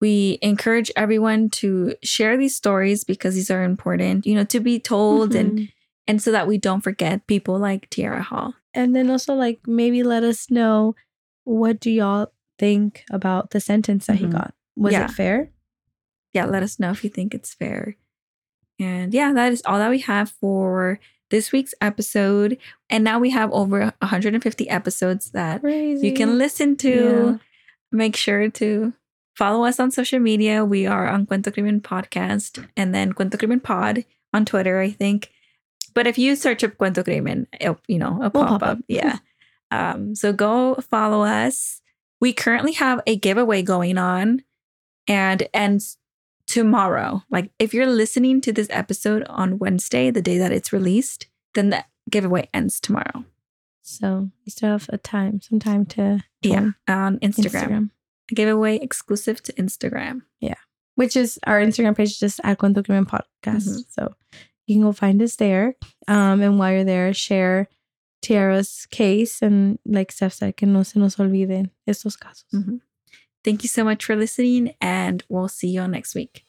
we 0.00 0.38
encourage 0.40 0.90
everyone 0.96 1.50
to 1.50 1.94
share 2.02 2.36
these 2.38 2.56
stories 2.56 3.04
because 3.04 3.34
these 3.34 3.50
are 3.50 3.62
important, 3.62 4.24
you 4.24 4.34
know, 4.34 4.44
to 4.44 4.60
be 4.60 4.78
told 4.78 5.30
mm-hmm. 5.30 5.38
and 5.38 5.68
and 6.06 6.22
so 6.22 6.32
that 6.32 6.48
we 6.48 6.58
don't 6.58 6.80
forget 6.80 7.26
people 7.26 7.58
like 7.58 7.90
Tierra 7.90 8.22
Hall. 8.22 8.54
and 8.74 8.94
then 8.94 9.10
also 9.10 9.34
like 9.34 9.60
maybe 9.66 10.02
let 10.02 10.22
us 10.22 10.50
know 10.50 10.94
what 11.44 11.80
do 11.80 11.90
y'all 11.90 12.32
think 12.60 13.04
about 13.10 13.50
the 13.50 13.58
sentence 13.60 14.06
that 14.06 14.16
Mhm. 14.16 14.20
he 14.20 14.26
got. 14.26 14.54
Was 14.76 14.92
Yeah. 14.92 15.06
it 15.06 15.10
fair? 15.12 15.50
yeah, 16.32 16.44
let 16.44 16.62
us 16.62 16.78
know 16.78 16.92
if 16.92 17.02
you 17.02 17.10
think 17.10 17.34
it's 17.34 17.52
fair. 17.54 17.96
And 18.78 19.12
yeah, 19.12 19.32
that 19.32 19.52
is 19.52 19.62
all 19.66 19.78
that 19.78 19.90
we 19.90 19.98
have 20.00 20.30
for 20.40 21.00
this 21.30 21.50
week's 21.52 21.74
episode. 21.80 22.56
And 22.88 23.02
now 23.02 23.18
we 23.18 23.30
have 23.30 23.50
over 23.52 23.92
150 24.00 24.68
episodes 24.70 25.32
that 25.32 25.60
Crazy. 25.60 26.06
you 26.06 26.14
can 26.14 26.38
listen 26.38 26.76
to. 26.78 27.40
Make 27.92 28.14
sure 28.14 28.48
to 28.48 28.92
follow 29.34 29.64
us 29.64 29.80
on 29.80 29.90
social 29.90 30.20
media. 30.20 30.64
We 30.64 30.86
are 30.86 31.08
on 31.08 31.26
Cuento 31.26 31.52
Crimen 31.52 31.80
Podcast 31.80 32.64
and 32.76 32.94
then 32.94 33.12
Cuento 33.12 33.36
Crimen 33.36 33.58
Pod 33.60 34.04
on 34.32 34.44
Twitter, 34.44 34.78
I 34.80 34.90
think. 34.92 35.32
But 35.94 36.06
if 36.06 36.16
you 36.16 36.36
search 36.36 36.62
up 36.62 36.76
Cuento 36.78 37.02
Crimen, 37.04 37.48
it'll, 37.60 37.80
you 37.88 37.98
know, 37.98 38.16
We'll 38.20 38.30
pop, 38.30 38.48
pop 38.48 38.62
up. 38.62 38.78
up. 38.78 38.78
Yeah. 38.86 39.18
um, 39.72 40.14
so 40.14 40.32
go 40.32 40.76
follow 40.88 41.22
us. 41.24 41.82
We 42.20 42.32
currently 42.32 42.72
have 42.72 43.00
a 43.06 43.16
giveaway 43.16 43.62
going 43.62 43.98
on 43.98 44.42
and 45.08 45.48
ends 45.54 45.96
tomorrow. 46.46 47.22
Like 47.30 47.50
if 47.58 47.72
you're 47.72 47.86
listening 47.86 48.40
to 48.42 48.52
this 48.52 48.68
episode 48.70 49.24
on 49.28 49.58
Wednesday, 49.58 50.10
the 50.10 50.22
day 50.22 50.38
that 50.38 50.52
it's 50.52 50.72
released, 50.72 51.26
then 51.54 51.70
the 51.70 51.84
giveaway 52.10 52.48
ends 52.52 52.80
tomorrow. 52.80 53.24
So 53.82 54.30
you 54.44 54.50
still 54.50 54.70
have 54.70 54.88
a 54.92 54.98
time, 54.98 55.40
some 55.40 55.58
time 55.58 55.86
to 55.86 56.22
Yeah. 56.42 56.70
On 56.88 57.18
Instagram. 57.20 57.90
A 58.30 58.34
giveaway 58.34 58.76
exclusive 58.76 59.42
to 59.44 59.52
Instagram. 59.54 60.22
Yeah, 60.40 60.54
which 60.94 61.16
is 61.16 61.38
our 61.46 61.60
Instagram 61.60 61.96
page, 61.96 62.18
just 62.20 62.40
at 62.44 62.58
Cuento 62.58 62.84
Crimen 62.84 63.06
Podcast. 63.06 63.68
Mhm. 63.68 63.84
So 63.90 64.14
you 64.66 64.76
can 64.76 64.82
go 64.82 64.92
find 64.92 65.20
us 65.22 65.36
there. 65.36 65.74
Um, 66.06 66.40
and 66.42 66.58
while 66.58 66.72
you're 66.72 66.84
there, 66.84 67.12
share 67.14 67.68
Tiara's 68.22 68.86
case 68.90 69.42
and 69.42 69.78
like 69.84 70.12
Steph 70.12 70.32
said, 70.34 70.56
que 70.56 70.66
no 70.66 70.82
se 70.82 70.98
nos 70.98 71.16
olviden 71.16 71.70
estos 71.88 72.16
casos. 72.16 72.44
Mhm. 72.52 72.80
Thank 73.42 73.62
you 73.62 73.68
so 73.68 73.84
much 73.84 74.04
for 74.04 74.14
listening, 74.16 74.74
and 74.80 75.22
we'll 75.28 75.48
see 75.48 75.68
you 75.68 75.80
all 75.80 75.88
next 75.88 76.14
week. 76.14 76.44